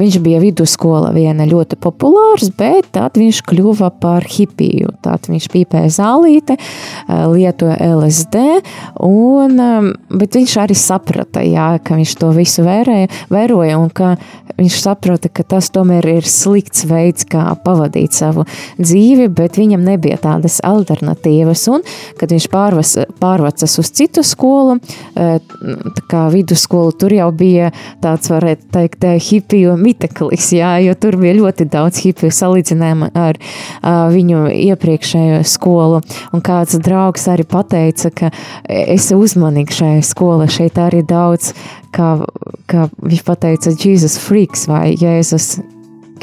viņš 0.00 0.18
bija 0.24 0.40
vidusskola 0.42 1.12
viena 1.14 1.46
ļoti 1.48 1.78
populārs, 1.80 2.50
bet 2.56 2.90
tad 2.96 3.18
viņš 3.20 3.42
kļuva 3.48 3.90
par 4.00 4.24
hipiju. 4.28 4.94
Tad 5.04 5.28
viņš 5.30 5.48
pīpēja 5.52 5.92
zālīte, 5.98 6.56
uh, 6.58 7.26
lietoja 7.32 7.76
LSD, 7.94 8.44
un, 9.04 9.60
bet 10.14 10.38
viņš 10.38 10.56
arī 10.64 10.76
saprata, 10.78 11.42
jā, 11.44 11.74
ka 11.84 11.98
viņš 11.98 12.16
to 12.20 12.30
visu 12.36 12.64
vērēja, 12.66 13.10
vēroja 13.32 13.78
un 13.80 13.90
ka 13.94 14.14
viņš 14.58 14.78
saprata, 14.84 15.30
ka 15.32 15.44
tas 15.54 15.70
tomēr 15.74 16.06
ir 16.16 16.28
slikts 16.28 16.84
veids, 16.88 17.26
kā 17.28 17.46
pavadīt 17.64 18.14
savu 18.14 18.44
dzīvi, 18.78 19.28
bet 19.34 19.58
viņam 19.58 19.84
nebija 19.86 20.18
tādas 20.22 20.60
alternatīvas. 20.64 21.66
Un, 21.74 21.84
kad 22.20 22.32
viņš 22.34 22.48
pārvas, 22.52 22.94
pārvācas 23.20 23.78
uz 23.82 23.90
citu 23.94 24.24
skolu, 24.26 24.78
tā 25.14 26.06
kā 26.10 26.26
vidusskolu, 26.32 26.94
tur 26.98 27.14
jau 27.16 27.30
bija 27.34 27.72
tāds, 28.04 28.30
varētu 28.32 28.70
teikt, 28.74 29.00
hipiju 29.34 29.76
miteklis, 29.80 30.52
jā, 30.56 30.76
jo 30.84 30.94
tur 30.98 31.18
bija 31.20 31.36
ļoti 31.38 31.66
daudz 31.70 32.00
hipiju 32.04 32.32
salīdzinājumā 32.34 33.10
ar 33.18 33.38
uh, 33.40 34.06
viņu 34.14 34.46
iepriekšējo 34.54 35.42
skolu. 35.48 36.00
Un 36.34 36.44
kāds 36.44 36.78
draugs 36.84 37.28
arī 37.30 37.46
pateica, 37.48 38.12
ka 38.14 38.32
esi 38.68 39.18
uzmanīgs 39.18 39.82
šajā 39.82 40.02
skolā, 40.06 40.48
šeit 40.50 40.80
arī 40.80 41.04
daudz, 41.06 41.52
kā, 41.94 42.16
kā 42.70 42.88
viņš 43.02 43.22
pateica, 43.26 43.76
Jesus 43.84 44.18
freaks 44.22 44.68
vai 44.70 44.94
Jēzus 44.94 45.56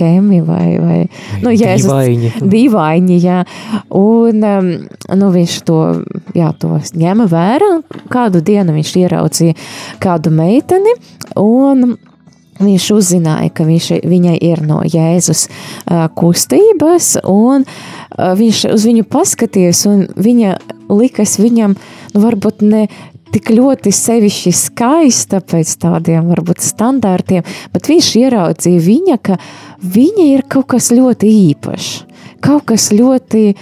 kemi 0.02 0.42
vai, 0.42 0.68
vai 0.80 1.00
nu, 1.44 1.52
Jēzus, 1.52 1.90
Dīvaini. 1.90 2.32
dīvaini, 2.54 3.18
jā. 3.22 3.42
Un 3.98 4.46
um, 4.48 4.70
nu, 5.20 5.32
viņš 5.36 5.58
to, 5.68 5.80
jā, 6.38 6.52
to 6.62 6.80
ņēma 6.98 7.28
vērā. 7.32 7.72
Kādu 8.12 8.44
dienu 8.46 8.76
viņš 8.78 8.96
ieraudzīja 9.04 9.58
kādu 10.02 10.34
meiteni 10.36 10.96
un 11.40 11.98
viņš 12.66 12.90
uzzināja, 12.96 13.52
ka 13.56 13.66
viņš, 13.68 13.90
viņai 14.08 14.38
ir 14.48 14.64
no 14.66 14.82
Jēzus 14.86 15.48
uh, 15.48 16.08
kustības, 16.18 17.16
un 17.28 17.66
uh, 17.66 18.34
viņš 18.38 18.66
uz 18.74 18.88
viņu 18.90 19.08
paskaties, 19.12 19.86
un 19.90 20.06
viņa 20.16 20.58
likas 20.92 21.38
viņam, 21.42 21.76
nu, 22.14 22.24
varbūt 22.24 22.64
ne 22.68 22.86
tik 23.32 23.52
ļoti 23.56 23.94
sevišķi 23.96 24.52
skaista 24.56 25.40
pēc 25.40 25.76
tādiem, 25.82 26.28
varbūt, 26.32 26.64
standartiem, 26.66 27.46
bet 27.72 27.88
viņš 27.92 28.10
ieraudzīja 28.26 28.86
viņa, 28.88 29.20
ka 29.24 29.38
viņa 29.82 30.26
ir 30.34 30.44
kaut 30.52 30.72
kas 30.76 30.92
ļoti 30.94 31.32
īpašs, 31.52 31.92
kaut 32.44 32.68
kas 32.72 32.90
ļoti 32.96 33.54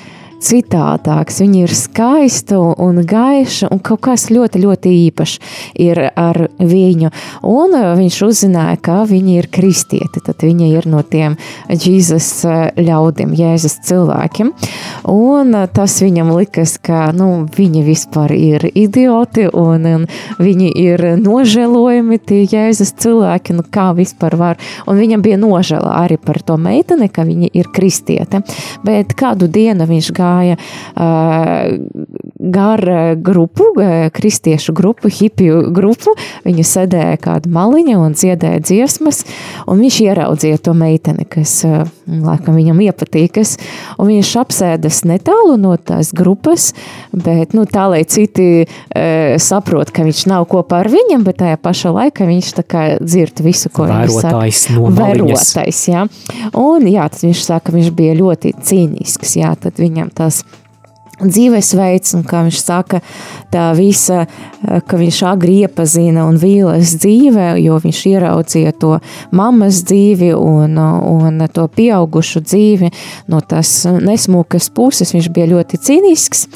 citādāks. 0.44 1.40
Viņa 1.44 1.64
ir 1.66 1.74
skaista 1.76 2.60
un 2.60 3.02
gaiša, 3.08 3.70
un 3.74 3.82
kaut 3.84 4.02
kas 4.08 4.30
ļoti, 4.32 4.62
ļoti 4.64 4.94
īpašs 5.10 5.36
ir 5.80 6.02
ar 6.10 6.40
viņu. 6.58 7.12
Un 7.48 7.76
uh, 7.76 7.92
viņš 8.00 8.20
uzzināja, 8.28 8.78
ka 8.84 9.02
viņa 9.10 9.36
ir 9.36 9.50
kristieti, 9.52 10.24
tad 10.26 10.44
viņa 10.46 10.70
ir 10.72 10.88
no 10.90 11.04
tiem 11.04 11.38
Jēzus 11.70 12.30
ļaudīm, 12.80 13.36
Jēzus 13.38 13.80
cilvēkiem. 13.90 14.54
Un 15.12 15.56
uh, 15.58 15.68
tas 15.72 16.00
viņam 16.04 16.32
likas, 16.38 16.78
ka 16.82 17.10
nu, 17.16 17.46
viņi 17.58 17.84
vispār 17.88 18.34
ir 18.38 18.68
idioti 18.72 19.50
un, 19.52 19.88
un 20.00 20.08
viņi 20.40 20.72
ir 20.86 21.06
nožēlojami, 21.20 22.22
tie 22.24 22.46
Jēzus 22.48 22.96
cilvēki, 23.04 23.58
nu 23.60 23.68
kā 23.68 23.90
vispār 23.98 24.38
var. 24.40 24.60
Un 24.88 25.00
viņam 25.02 25.24
bija 25.26 25.40
nožēla 25.42 26.00
arī 26.04 26.20
par 26.22 26.42
to 26.46 26.56
meiteni, 26.62 27.10
ka 27.12 27.28
viņa 27.28 27.52
ir 27.60 27.70
kristiete. 27.76 28.42
Bet 28.86 29.14
kādu 29.20 29.50
dienu 29.52 29.88
viņš 29.90 30.12
gāja 30.16 30.29
uh, 30.54 31.74
gar 32.40 32.84
grupu, 33.20 33.70
kristiešu 34.16 34.74
grupu, 34.78 35.12
hipiju 35.14 35.70
grupu. 35.76 36.16
Viņa 36.48 36.66
sēdēja 36.66 37.20
kāda 37.24 37.52
maliņa 37.54 37.98
un 38.00 38.16
dziedāja 38.18 38.62
dziesmas, 38.64 39.24
un 39.70 39.82
viņš 39.84 40.02
ieraudzīja 40.08 40.62
to 40.66 40.76
meiteni, 40.78 41.28
kas, 41.30 41.60
uh, 41.68 41.84
laikam, 42.10 42.58
viņam 42.58 42.82
iepatīkas, 42.88 43.58
viņš 44.00 44.34
apsēdas 44.42 45.04
netālu 45.10 45.58
no 45.62 45.76
tās 45.78 46.12
grupas, 46.16 46.72
bet, 47.14 47.54
nu, 47.58 47.66
tā, 47.70 47.88
lai 47.92 48.04
citi 48.10 48.66
saprot, 49.42 49.92
ka 49.94 50.04
viņš 50.06 50.24
nav 50.30 50.46
kopā 50.50 50.84
ar 50.84 50.90
viņam, 50.92 51.24
bet 51.28 51.40
tajā 51.42 51.60
pašā 51.62 51.92
laikā 51.96 52.28
viņš 52.30 52.52
dzird 53.04 53.42
visu, 53.44 53.72
ko 53.74 53.88
viņš 53.90 54.16
saka. 54.16 54.34
Vērotājs 54.34 54.62
no. 54.74 54.90
Vērotais, 54.96 55.82
jā. 55.90 56.06
Un, 56.58 56.88
jā, 56.90 57.08
tad 57.12 57.26
viņš 57.28 57.44
saka, 57.46 57.74
viņš 57.76 57.92
bija 57.98 58.18
ļoti 58.20 58.54
cīnisks, 58.66 59.36
jā, 59.40 59.54
tad 59.60 59.80
viņam 59.82 60.12
tas 60.20 60.44
dzīvesveids, 61.20 62.14
un 62.18 62.24
kā 62.28 62.44
viņš 62.46 62.60
saka, 62.62 63.02
tā 63.52 63.70
visa, 63.78 64.24
ka 64.60 65.00
viņš 65.00 65.22
agri 65.28 65.60
iepazina 65.66 66.26
un 66.30 66.40
vīlas 66.40 66.96
dzīvē, 67.02 67.52
jo 67.64 67.80
viņš 67.84 68.02
ieraudzīja 68.14 68.76
to 68.80 68.96
mammas 69.36 69.82
dzīvi 69.88 70.32
un, 70.36 70.78
un 70.80 71.44
to 71.54 71.68
pieaugušu 71.76 72.44
dzīvi 72.46 72.92
no 73.32 73.42
tās 73.42 73.74
nesmūkas 73.90 74.70
puses, 74.76 75.14
viņš 75.16 75.32
bija 75.36 75.50
ļoti 75.54 75.82
cīnisks, 75.90 76.48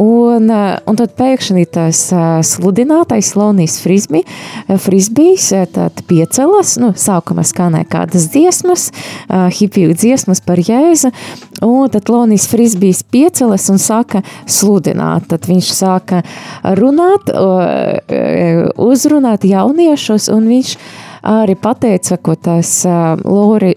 un, 0.00 0.48
un 0.50 0.98
tad 0.98 1.14
pēkšņi 1.18 1.66
tas 1.76 2.02
sludinātais 2.48 3.34
Lonijas 3.38 3.78
Frisbī, 3.84 4.24
Frisbijs 4.66 5.50
tad 5.74 6.02
piecelas, 6.08 6.76
nu, 6.80 6.94
sākumā 6.96 7.44
skanēja 7.46 7.90
kādas 7.92 8.28
dziesmas, 8.32 8.88
hipiju 9.28 9.94
dziesmas 9.98 10.42
par 10.44 10.62
Jēzu, 10.62 11.12
un 11.66 11.92
tad 11.92 12.10
Lonijas 12.12 12.48
Frisbijs 12.50 13.04
piecelas 13.06 13.68
un 13.72 13.78
sāk 13.82 13.98
sāka 13.98 14.22
sludināt. 14.46 15.28
Tad 15.28 15.46
viņš 15.48 15.72
sāka 15.74 16.22
runāt, 16.78 17.30
uzrunāt 18.78 19.44
jauniešus, 19.44 20.28
un 20.32 20.48
viņš 20.48 20.76
arī 21.28 21.56
pateica, 21.58 22.16
ko 22.16 22.36
tas 22.36 22.84
Lori, 23.24 23.74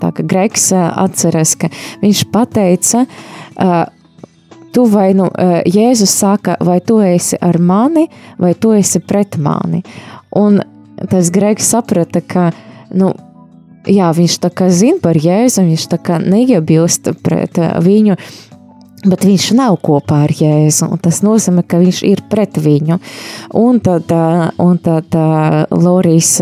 tā 0.00 0.12
kā 0.14 0.24
Gregs 0.24 0.72
atceras, 0.72 1.56
ka 1.56 1.68
viņš 2.02 2.24
pateica, 2.32 3.06
tu 4.74 4.86
vai 4.90 5.12
nu, 5.16 5.28
Jēzus 5.70 6.14
saka, 6.18 6.58
vai 6.64 6.80
tu 6.84 6.98
esi 7.04 7.38
ar 7.40 7.58
mani, 7.58 8.08
vai 8.38 8.54
tu 8.58 8.74
esi 8.74 9.00
pret 9.00 9.38
mani. 9.38 9.84
Un 10.36 10.60
tas 11.10 11.30
Gregs 11.34 11.70
saprata, 11.70 12.20
ka, 12.20 12.50
nu, 12.94 13.12
jā, 13.86 14.10
viņš 14.16 14.40
tā 14.42 14.50
kā 14.54 14.70
zina 14.72 15.00
par 15.02 15.18
Jēzu, 15.18 15.66
viņš 15.68 15.86
tā 15.94 16.00
kā 16.02 16.18
neiebilst 16.22 17.14
pret 17.22 17.62
viņu, 17.84 18.18
Bet 19.04 19.26
viņš 19.28 19.50
nav 19.52 19.74
kopā 19.84 20.22
ar 20.24 20.32
Jēzu. 20.32 20.86
Tas 21.04 21.18
nozīmē, 21.24 21.64
ka 21.68 21.76
viņš 21.82 21.98
ir 22.08 22.22
pret 22.32 22.56
viņu. 22.56 22.96
Un 23.60 23.80
tad, 23.84 24.08
un 24.64 24.78
tad 24.80 25.16
Lorijas 25.68 26.38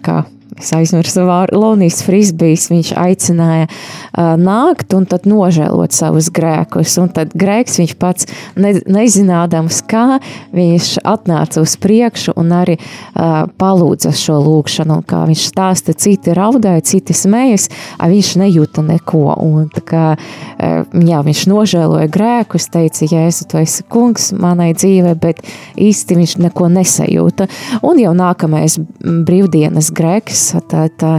kā, 0.00 0.22
es 0.60 0.72
aizmirsu 0.76 1.24
vārdu, 1.28 1.58
Lonijas 1.60 2.02
Frisbijs, 2.04 2.68
viņš 2.70 2.92
aicināja 3.00 3.66
uh, 3.66 4.34
nākt 4.40 4.94
un 4.96 5.06
tad 5.08 5.26
nožēlot 5.28 5.94
savus 5.96 6.30
grēkus. 6.34 6.96
Un 7.02 7.10
tad 7.14 7.34
grēks 7.38 7.78
viņš 7.80 7.94
pats 8.00 8.28
ne, 8.60 8.74
nezinādams, 8.84 9.80
kā 9.90 10.20
viņš 10.56 10.92
atnāca 11.08 11.62
uz 11.64 11.76
priekšu 11.80 12.34
un 12.40 12.52
arī 12.56 12.76
uh, 12.80 13.48
palūdza 13.60 14.12
šo 14.16 14.38
lūkšanu. 14.44 15.00
Un 15.00 15.06
kā 15.08 15.22
viņš 15.28 15.46
stāsta, 15.50 15.94
citi 15.96 16.34
raudāja, 16.36 16.84
citi 16.92 17.16
smējas, 17.16 17.68
a 17.98 18.10
viņš 18.12 18.34
nejūta 18.42 18.84
neko. 18.86 19.24
Un 19.40 19.70
tā 19.72 19.84
kā, 19.86 20.04
uh, 20.16 20.98
jā, 21.10 21.22
viņš 21.26 21.44
nožēloja 21.50 22.10
grēkus, 22.12 22.70
teica, 22.72 23.08
Jēzu, 23.10 23.48
tu 23.50 23.60
esi 23.60 23.86
kungs 23.90 24.30
manai 24.36 24.72
dzīvē, 24.76 25.16
bet 25.20 25.42
īsti 25.80 26.18
viņš 26.20 26.36
neko 26.46 26.68
nesajūta. 26.76 27.48
Un 27.86 28.00
jau 28.02 28.12
nākamais 28.16 28.78
brīvdienas 29.00 29.90
grēks 29.96 30.49
tad 30.52 30.96
tā, 31.00 31.12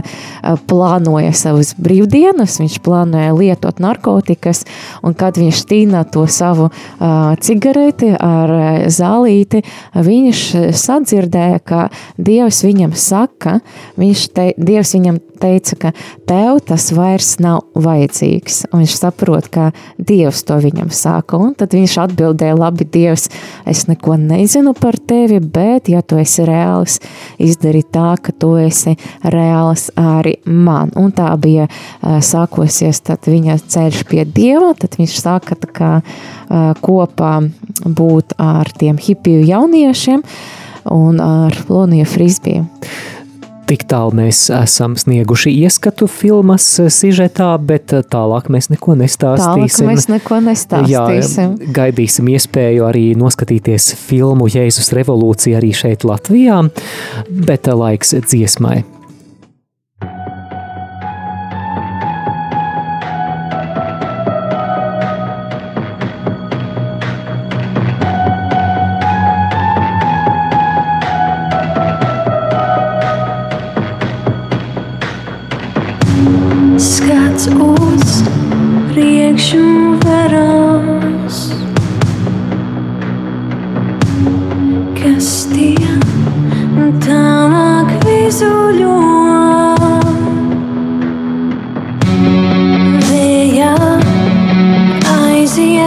plānoja 0.68 1.32
savus 1.36 1.72
brīvdienas, 1.80 2.58
viņš 2.62 2.78
plānoja 2.84 3.32
lietot 3.36 3.80
narkotikas, 3.82 4.64
un 5.02 5.16
kad 5.18 5.40
viņš 5.40 5.64
tīna 5.70 6.04
to 6.12 6.26
savu 6.30 6.68
uh, 6.68 7.32
cigareti 7.42 8.12
ar 8.18 8.52
zālīti, 8.92 9.62
viņš 9.94 10.44
sadzirdēja, 10.78 11.60
ka 11.64 11.88
Dievs 12.18 12.62
viņam 12.66 12.94
saka, 12.98 13.58
viņš 14.00 14.24
te, 14.34 14.48
Dievs 14.60 14.94
viņam 14.96 15.20
teica, 15.42 15.76
ka 15.76 15.92
tev 16.28 16.60
tas 16.66 16.88
vairs 16.94 17.34
nav 17.42 17.64
vajadzīgs, 17.74 18.66
un 18.70 18.82
viņš 18.82 18.96
saprot, 18.98 19.48
ka 19.52 19.70
Dievs 19.98 20.44
to 20.46 20.58
viņam 20.62 20.92
saka, 20.94 21.40
un 21.40 21.56
tad 21.58 21.74
viņš 21.76 21.96
atbildēja, 22.06 22.58
labi, 22.58 22.86
Dievs, 22.86 23.28
es 23.68 23.86
neko 23.90 24.16
nezinu 24.20 24.74
par 24.78 24.98
tevi, 24.98 25.40
bet 25.42 25.90
ja 25.92 26.02
tu 26.02 26.20
esi 26.22 26.46
reāls, 26.46 27.00
izdari 27.42 27.82
tā, 27.82 28.14
ka 28.22 28.34
tu 28.34 28.54
esi 28.60 28.94
reāls 29.24 29.88
arī 29.98 30.36
man. 30.46 30.92
Un 30.98 31.12
tā 31.14 31.30
bija 31.40 31.68
sākosies 32.02 33.02
tad 33.06 33.28
viņa 33.30 33.58
ceļš 33.62 34.02
pie 34.10 34.26
Dieva, 34.26 34.72
tad 34.78 34.98
viņš 34.98 35.16
sāka 35.22 35.56
kā 35.72 35.94
kopā 36.82 37.32
būt 37.86 38.36
ar 38.42 38.70
tiem 38.78 38.98
hipiju 39.00 39.46
jauniešiem 39.48 40.22
un 40.92 41.20
ar 41.22 41.56
Loniju 41.68 42.06
Frisbiju. 42.10 42.66
Tik 43.62 43.84
tālu 43.88 44.10
mēs 44.18 44.50
esam 44.52 44.96
snieguši 44.98 45.52
ieskatu 45.62 46.08
filmas 46.10 46.66
sižetā, 46.92 47.54
bet 47.62 47.94
tālāk 48.10 48.50
mēs 48.52 48.68
neko 48.72 48.96
nestāstīsim. 49.00 49.86
Tālāk 49.86 49.88
mēs 49.88 50.08
neko 50.10 50.40
nestāstīsim. 50.44 51.54
Jā, 51.56 51.70
gaidīsim 51.78 52.28
iespēju 52.34 52.84
arī 52.90 53.04
noskatīties 53.16 53.92
filmu 54.02 54.50
Jēzus 54.52 54.92
revolūcija 54.98 55.62
arī 55.62 55.70
šeit 55.78 56.04
Latvijā, 56.04 56.58
bet 57.30 57.70
laiks 57.70 58.12
dziesmai. 58.26 58.82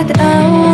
get 0.03 0.19
out. 0.19 0.64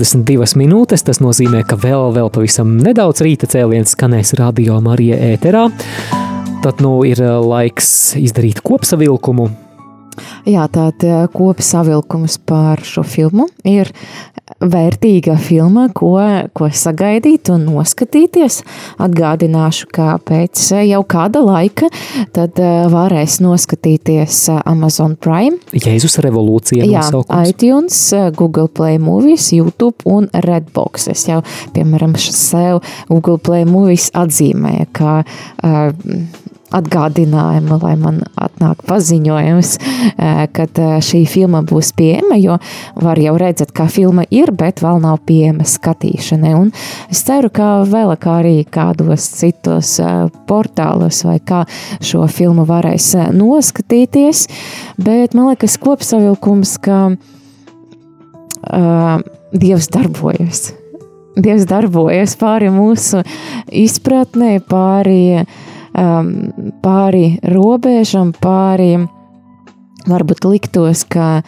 52 0.00 0.58
minūtes. 0.58 1.04
Tas 1.06 1.20
nozīmē, 1.22 1.62
ka 1.68 1.78
vēl, 1.80 2.10
vēl 2.16 2.30
pavisam 2.34 2.76
nedaudz 2.82 3.22
rīta 3.24 3.48
cēliens 3.50 3.94
skanēs 3.94 4.34
radio 4.40 4.80
Marija 4.82 5.18
ēterā. 5.32 5.68
Tad 6.64 6.80
nu 6.82 6.96
ir 7.06 7.20
eh, 7.22 7.36
laiks 7.44 8.14
izdarīt 8.20 8.62
kopsavilkumu. 8.64 9.50
Jā, 10.46 10.66
tāda 10.70 11.24
kopsavilkums 11.34 12.38
par 12.46 12.82
šo 12.86 13.02
filmu 13.06 13.48
ir 13.66 13.90
vērtīga 14.62 15.36
filma, 15.40 15.88
ko, 15.94 16.14
ko 16.56 16.68
sagaidīt 16.70 17.50
un 17.52 17.66
noskatīties. 17.68 18.60
Atgādināšu, 19.02 19.88
ka 19.94 20.14
pēc 20.24 20.62
jau 20.84 21.02
kāda 21.08 21.42
laika 21.44 21.90
tad 22.34 22.60
eh, 22.62 22.84
varēs 22.92 23.40
noskatīties 23.44 24.40
eh, 24.52 24.60
Amazon 24.70 25.16
Prime, 25.20 25.58
Jēzus 25.74 26.18
revolūcija 26.24 26.86
Jā, 26.86 27.02
nosaukums. 27.04 27.50
iTunes, 27.50 28.00
eh, 28.16 28.30
Google 28.36 28.68
Play 28.68 29.00
Movies, 29.02 29.50
YouTube 29.54 30.06
un 30.08 30.28
Redbox. 30.46 31.08
Es 31.12 31.26
jau, 31.28 31.42
piemēram, 31.74 32.16
sev 32.18 32.82
Google 33.10 33.38
Play 33.42 33.66
Movies 33.68 34.10
atzīmēju, 34.14 34.88
kā 34.94 35.14
uh, 35.24 36.43
atgādinājumu, 36.74 37.78
lai 37.82 37.94
man 38.00 38.20
atnāk 38.40 38.82
paziņojums, 38.88 39.70
uh, 39.78 40.44
kad 40.54 40.80
uh, 40.82 40.96
šī 41.04 41.24
filma 41.30 41.62
būs 41.66 41.92
pieejama, 41.96 42.38
jo 42.40 42.58
var 43.00 43.20
jau 43.22 43.34
redzēt, 43.40 43.72
kā 43.76 43.86
filma 43.92 44.24
ir, 44.34 44.52
bet 44.54 44.82
vēl 44.84 45.00
nav 45.04 45.20
pieejama 45.28 45.64
skatīšanai. 45.68 46.54
Un 46.58 46.72
es 47.12 47.24
ceru, 47.26 47.50
ka 47.54 47.84
vēl 47.88 48.14
kā 48.20 48.38
arī 48.42 48.56
kādos 48.64 49.28
citos 49.40 49.96
uh, 50.02 50.26
portālos 50.48 51.24
vai 51.26 51.38
kā 51.40 51.64
šo 52.04 52.26
filmu 52.30 52.66
varēs 52.68 53.14
uh, 53.18 53.30
noskatīties, 53.34 54.46
bet 54.98 55.34
man 55.34 55.52
liekas 55.52 55.78
kopsavilkums, 55.82 56.78
ka 56.84 56.98
uh, 58.72 59.22
Dievs 59.54 59.86
darbojas. 59.94 60.72
Dievs 61.38 61.66
darbojas 61.70 62.34
pāri 62.38 62.70
mūsu 62.74 63.20
izpratnē, 63.70 64.56
pāri, 64.66 65.44
um, 65.94 66.30
pāri 66.84 67.38
robežam, 67.54 68.32
pāri 68.36 68.98
varbūt 70.10 70.44
liktos, 70.48 71.04
ka 71.08 71.42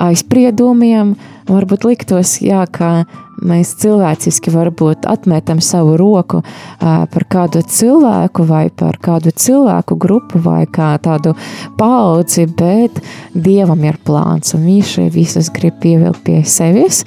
aizspriedumiem, 0.00 1.14
varbūt 1.50 1.86
liktos, 1.86 2.38
jā, 2.42 2.64
ka 2.70 3.04
mēs 3.42 3.74
cilvēciski 3.82 4.52
varbūt 4.54 5.08
atmetam 5.10 5.60
savu 5.64 5.96
roku 6.00 6.42
par 6.80 7.26
kādu 7.30 7.62
cilvēku 7.66 8.46
vai 8.48 8.68
par 8.70 8.98
kādu 9.02 9.32
cilvēku 9.34 9.96
grupu 10.00 10.40
vai 10.44 10.64
kā 10.66 10.94
tādu 11.02 11.34
paudzi, 11.78 12.46
bet 12.46 13.00
Dievam 13.34 13.82
ir 13.84 13.98
plāns 14.06 14.54
un 14.56 14.66
viņš 14.68 14.96
visas 15.14 15.50
grib 15.54 15.80
pievilkt 15.82 16.22
pie 16.26 16.40
sevis, 16.46 17.02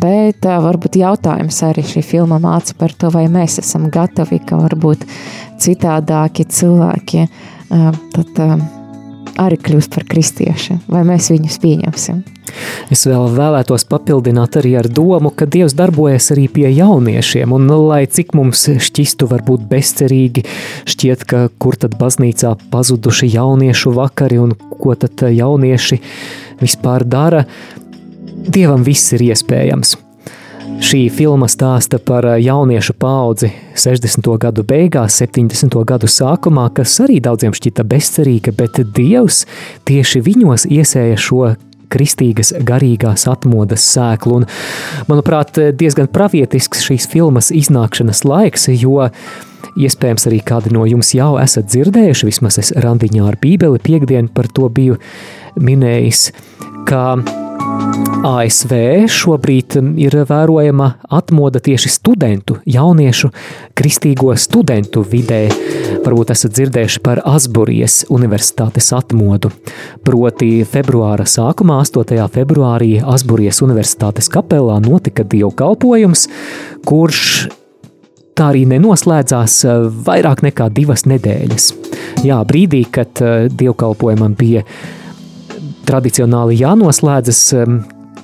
bet 0.00 0.44
varbūt 0.44 1.00
jautājums 1.00 1.62
arī 1.66 1.86
šī 1.86 2.04
filma 2.06 2.40
māca 2.42 2.76
par 2.78 2.94
to, 2.96 3.12
vai 3.14 3.26
mēs 3.32 3.60
esam 3.62 3.88
gatavi, 3.92 4.42
ka 4.46 4.60
varbūt 4.60 5.06
citādāki 5.60 6.46
cilvēki 6.50 7.26
tad 7.70 8.44
arī 9.40 9.58
kļūst 9.60 9.94
par 9.94 10.04
kristieši, 10.10 10.76
vai 10.90 11.02
mēs 11.08 11.30
viņus 11.32 11.58
pieņemsim. 11.62 12.20
Es 12.90 13.04
vēl 13.06 13.28
vēlētos 13.36 13.86
papildināt 13.90 14.58
arī 14.58 14.74
ar 14.80 14.88
domu, 14.90 15.30
ka 15.30 15.46
Dievs 15.50 15.76
darbojas 15.78 16.30
arī 16.34 16.48
pie 16.50 16.66
jauniešiem, 16.72 17.54
un 17.54 17.70
lai 17.86 18.02
cik 18.10 18.34
mums 18.38 18.66
šķistu 18.82 19.30
varbūt 19.30 19.66
bezcerīgi, 19.70 20.44
šķiet, 20.90 21.24
ka 21.30 21.46
kur 21.62 21.78
tad 21.80 21.96
baznīcā 22.00 22.56
pazuduši 22.72 23.30
jauniešu 23.36 23.94
vakari 23.96 24.40
un 24.42 24.56
ko 24.80 24.96
tad 24.98 25.26
jaunieši 25.30 26.00
vispār 26.62 27.06
dara, 27.06 27.46
Dievam 28.40 28.82
viss 28.86 29.12
ir 29.12 29.28
iespējams. 29.30 29.98
Šī 30.80 31.10
filma 31.12 31.44
stāsta 31.44 31.98
par 32.00 32.24
jauniešu 32.40 32.94
paudzi 32.96 33.50
60. 33.76 34.24
gadu 34.40 34.62
beigās, 34.64 35.18
70. 35.20 35.74
gadu 35.84 36.08
sākumā, 36.08 36.70
kas 36.72 36.94
arī 37.04 37.18
daudziem 37.20 37.52
šķita 37.52 37.84
bezcerīga, 37.84 38.54
bet 38.56 38.80
Dievs 38.96 39.42
tieši 39.88 40.22
viņos 40.24 40.64
iesēja 40.72 41.18
šo 41.20 41.50
kristīgas 41.92 42.54
garīgās 42.64 43.26
atmodas 43.28 43.84
sēklu. 43.92 44.40
Un, 44.40 44.48
manuprāt, 45.10 45.60
diezgan 45.76 46.08
pravietisks 46.08 46.86
šīs 46.86 47.10
filmas 47.12 47.52
iznākšanas 47.52 48.24
laiks, 48.24 48.70
jo 48.72 49.10
iespējams 49.76 50.26
arī 50.30 50.40
kādi 50.48 50.72
no 50.72 50.86
jums 50.88 51.12
jau 51.12 51.34
esat 51.42 51.68
dzirdējuši, 51.68 52.30
vismaz 52.30 52.56
es 52.62 52.72
randiņā 52.72 53.28
ar 53.28 53.36
bībeli 53.42 53.84
piekdienu 53.84 54.32
par 54.32 54.48
to 54.48 54.72
biju 54.72 54.96
minējis, 55.60 56.30
ka 56.88 57.04
ASV 58.20 58.72
šobrīd 59.08 59.76
ir 60.00 60.14
vērojama 60.28 60.86
atmoda 61.08 61.60
tieši 61.64 61.88
studentu, 61.92 62.58
jauniešu 62.68 63.30
kristīgo 63.78 64.34
studentu 64.36 65.00
vidē. 65.08 65.46
Varbūt 66.04 66.32
esat 66.34 66.52
dzirdējuši 66.56 67.00
par 67.04 67.22
Asburijas 67.28 68.02
universitātes 68.12 68.90
atmodu. 68.96 69.50
Proti 70.04 70.66
februāra 70.68 71.24
sākumā, 71.28 71.80
8. 71.86 72.28
februārī 72.34 72.92
Asburijas 73.00 73.62
universitātes 73.64 74.28
kapelā 74.32 74.78
notika 74.84 75.24
dievkalpojums, 75.24 76.28
kurš 76.88 77.24
tā 78.36 78.52
arī 78.52 78.66
nenoslēdzās 78.68 79.62
vairāk 80.06 80.44
nekā 80.46 80.70
divas 80.76 81.06
nedēļas. 81.08 81.72
Jā, 82.24 82.40
brīdī, 82.44 82.84
kad 82.92 83.20
dievkalpojumam 83.56 84.36
bija 84.36 84.64
tradicionāli 85.88 86.60
jānoslēdzas, 86.60 87.42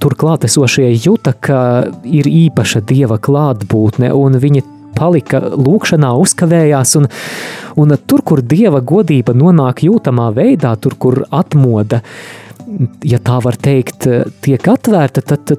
tur 0.02 0.16
klātesošie 0.20 0.90
jūta, 0.94 1.32
ka 1.32 1.60
ir 2.04 2.28
īpaša 2.28 2.82
dieva 2.86 3.18
klātbūtne, 3.22 4.12
un 4.14 4.38
viņi 4.42 4.64
palika 4.96 5.42
lūkšanā, 5.52 6.14
uzkavējās, 6.22 6.96
un, 7.00 7.08
un 7.82 7.94
tur, 8.08 8.24
kur 8.26 8.42
dieva 8.42 8.80
godība 8.80 9.36
nonāk 9.36 9.84
jūtamā 9.86 10.30
veidā, 10.36 10.74
tur, 10.80 10.96
kur 11.00 11.22
atmoda, 11.30 12.02
ja 13.04 13.20
tā 13.22 13.40
var 13.44 13.58
teikt, 13.60 14.08
tiek 14.44 14.70
atvērta, 14.72 15.24
tad 15.24 15.56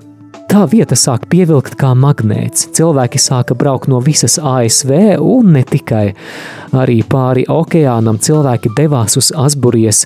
tā 0.48 0.64
vieta 0.72 0.96
sāk 0.98 1.28
pievilkt 1.32 1.76
kā 1.80 1.92
magnēts. 1.98 2.70
Cilvēki 2.78 3.20
sāka 3.22 3.56
braukt 3.58 3.90
no 3.92 4.00
visas 4.04 4.38
ASV 4.40 5.20
un 5.20 5.54
ne 5.58 5.64
tikai. 5.68 6.08
Arī 6.78 7.02
pāri 7.08 7.46
okeānam 7.52 8.20
cilvēki 8.24 8.74
devās 8.78 9.18
uz 9.20 9.34
Asburijas 9.36 10.06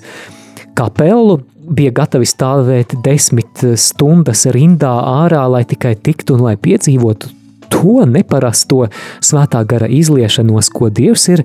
kapelu, 0.78 1.40
bija 1.70 1.92
gatavi 1.94 2.26
stāvēt 2.26 2.96
desmit 3.04 3.62
stundas 3.78 4.46
rindā 4.54 4.92
ārā, 5.24 5.44
lai 5.50 5.62
tikai 5.68 5.94
tiktu 5.96 6.36
un 6.36 6.48
lai 6.48 6.56
piedzīvotu 6.60 7.30
to 7.72 8.04
neparasto 8.06 8.86
svētā 9.24 9.62
gara 9.68 9.88
izliešanos, 9.88 10.70
ko 10.74 10.90
Dievs 10.92 11.28
ir 11.32 11.44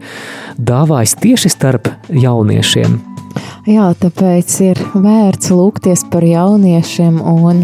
dāvājis 0.58 1.16
tieši 1.24 1.54
starp 1.54 1.92
jauniešiem. 2.12 2.98
Jā, 3.68 3.92
tāpēc 4.02 4.54
ir 4.66 4.82
vērts 4.96 5.52
lūgties 5.54 6.06
par 6.12 6.26
jauniešiem 6.26 7.20
un 7.22 7.64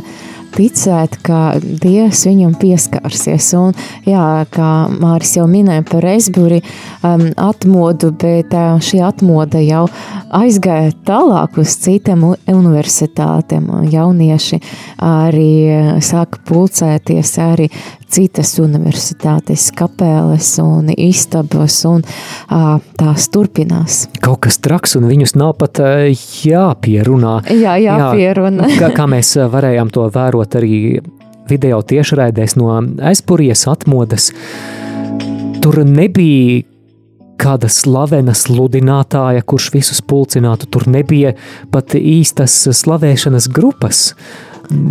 ticēt, 0.53 1.17
ka 1.25 1.55
Dievs 1.61 2.23
viņam 2.27 2.55
pieskarsies. 2.61 3.49
Un, 3.59 3.73
jā, 4.07 4.25
kā 4.53 4.71
Māris 4.91 5.35
jau 5.37 5.47
minēja 5.49 5.85
par 5.89 6.07
Esburi 6.13 6.61
um, 6.61 7.25
atmodu, 7.37 8.11
bet 8.23 8.53
uh, 8.57 8.77
šī 8.83 9.01
atmoda 9.05 9.61
jau 9.63 9.85
aizgāja 10.33 10.93
tālāk 11.07 11.59
uz 11.61 11.77
citām 11.83 12.25
universitātēm. 12.49 13.69
Jaunieši 13.93 14.61
arī 15.03 15.51
uh, 15.69 15.91
sāka 16.03 16.41
pulcēties 16.47 17.37
arī 17.43 17.69
citas 18.13 18.55
universitātes, 18.61 19.69
kapeles 19.75 20.51
un 20.63 20.91
istabas, 20.93 21.79
un 21.89 22.03
uh, 22.05 22.77
tās 22.99 23.29
turpinās. 23.33 24.03
Kaut 24.23 24.43
kas 24.47 24.59
traks, 24.63 24.97
un 24.99 25.07
viņus 25.09 25.35
nav 25.39 25.55
pat 25.61 25.81
jāpierunā. 26.45 27.39
Jā, 27.53 27.77
jāpierunā. 27.81 28.69
Jā, 28.73 28.79
kā, 28.85 28.91
kā 29.01 29.09
mēs 29.09 29.35
varējām 29.53 29.91
to 29.93 30.07
vērot 30.13 30.59
arī 30.61 30.75
video 31.49 31.81
tiešraidēs 31.83 32.55
no 32.59 32.69
aizpurijas 33.03 33.65
atmodas, 33.71 34.31
tur 35.63 35.81
nebija 35.87 36.63
kāda 37.43 37.67
slavena 37.71 38.35
sludinātāja, 38.37 39.43
kurš 39.45 39.71
visus 39.73 40.01
pulcinātu. 40.05 40.69
Tur 40.71 40.87
nebija 40.91 41.33
pat 41.73 41.95
īstas 41.97 42.55
slavēšanas 42.79 43.49
grupas. 43.51 44.11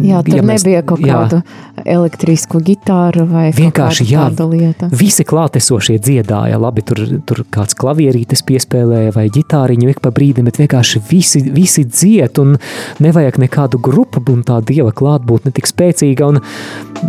Jā, 0.02 0.22
tur 0.24 0.36
Ja 0.36 0.42
mēs- 0.42 0.64
nebija 0.64 0.82
kaut 0.86 1.00
jā. 1.00 1.14
kāda 1.28 1.42
elektrisku 1.86 2.60
gitāru 2.62 3.26
vai 3.28 3.50
Vienkārši 3.52 4.04
jā, 4.06 4.26
tāda 4.30 4.46
lieta. 4.50 4.88
visi 4.92 5.24
klātesošie 5.24 5.98
dziedāja, 5.98 6.58
labi, 6.60 6.82
tur, 6.82 6.96
tur 7.26 7.44
kāds 7.50 7.74
klavierītis 7.78 8.42
piespēlēja 8.46 9.14
vai 9.14 9.28
ģitāriņu 9.28 9.88
ik 9.90 10.00
pa 10.00 10.10
brīdim, 10.10 10.44
bet 10.44 10.58
vienkārši 10.62 11.02
visi, 11.10 11.42
visi 11.50 11.84
dzied 11.84 12.38
un 12.38 12.56
nevajag 13.00 13.38
nekādu 13.42 13.80
grupu 13.80 14.22
un 14.32 14.42
tā 14.42 14.60
dieva 14.64 14.92
klātbūtne 14.92 15.52
tik 15.52 15.66
spēcīga. 15.66 16.28
Un, 16.28 16.40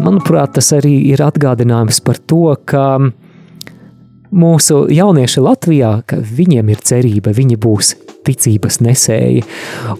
manuprāt, 0.04 0.54
tas 0.54 0.72
arī 0.74 0.96
ir 1.14 1.18
atgādinājums 1.26 2.02
par 2.04 2.16
to, 2.28 2.56
ka 2.66 3.00
mūsu 4.34 4.86
jaunieši 4.94 5.44
Latvijā, 5.44 5.94
ka 6.08 6.18
viņiem 6.18 6.74
ir 6.74 6.82
cerība, 6.84 7.34
viņi 7.36 7.58
būs 7.62 7.94
ticības 8.24 8.80
nesēji. 8.84 9.44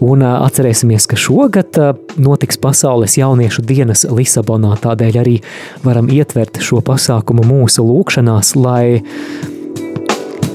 Un 0.04 0.24
atcerēsimies, 0.26 1.06
ka 1.10 1.18
šogad 1.20 1.78
notiks 2.20 2.60
Pasaules 2.60 3.18
jauniešu 3.20 3.64
dienas 3.66 4.06
Lisabonā, 4.08 4.74
tādēļ 4.82 5.18
arī 5.22 5.38
varam 5.84 6.10
ietvert 6.12 6.60
šo 6.64 6.80
pasākumu 6.84 7.44
mūsu 7.48 7.84
lūkšanās, 7.84 8.54
lai 8.58 9.02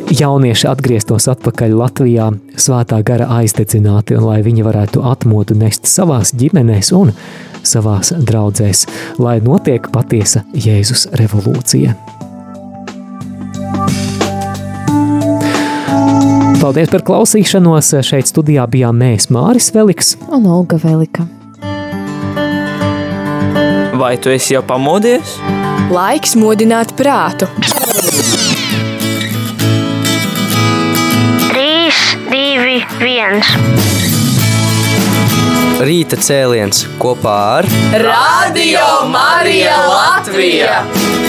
jaunieši 0.09 0.69
atgrieztos 0.69 1.29
atpakaļ 1.29 1.75
Latvijā 1.77 2.31
svētā 2.57 3.01
gara 3.05 3.29
aizdedzināti 3.39 4.17
un 4.17 4.25
lai 4.31 4.39
viņi 4.45 4.65
varētu 4.65 5.03
atmodu 5.05 5.57
nest 5.59 5.89
savās 5.89 6.33
ģimenēs 6.37 6.93
un 6.97 7.13
savās 7.63 8.13
draudzēs, 8.15 8.87
lai 9.21 9.37
notiek 9.45 9.91
patiesa 9.93 10.45
Jēzus 10.55 11.09
revolūcija. 11.19 12.18
Paldies 16.59 16.89
par 16.91 16.99
klausīšanos. 17.07 17.93
Šeit 18.03 18.27
studijā 18.27 18.65
bijām 18.67 18.97
mēs, 18.99 19.29
Māris 19.31 19.69
Veliks. 19.71 20.17
Un 20.27 20.43
Olga 20.43 20.75
Velika. 20.81 21.23
Vai 23.99 24.17
tu 24.19 24.27
esi 24.33 24.53
jau 24.57 24.61
pamodies? 24.67 25.37
Laiks 25.87 26.35
modināt 26.35 26.91
prātu. 26.99 27.47
3, 31.55 31.95
2, 32.27 32.83
1. 33.07 33.39
Rīta 35.87 36.19
cēliens 36.19 36.83
kopā 36.99 37.39
ar 37.61 37.71
Radio 38.03 38.87
Marija 39.07 39.79
Latvija! 39.87 41.28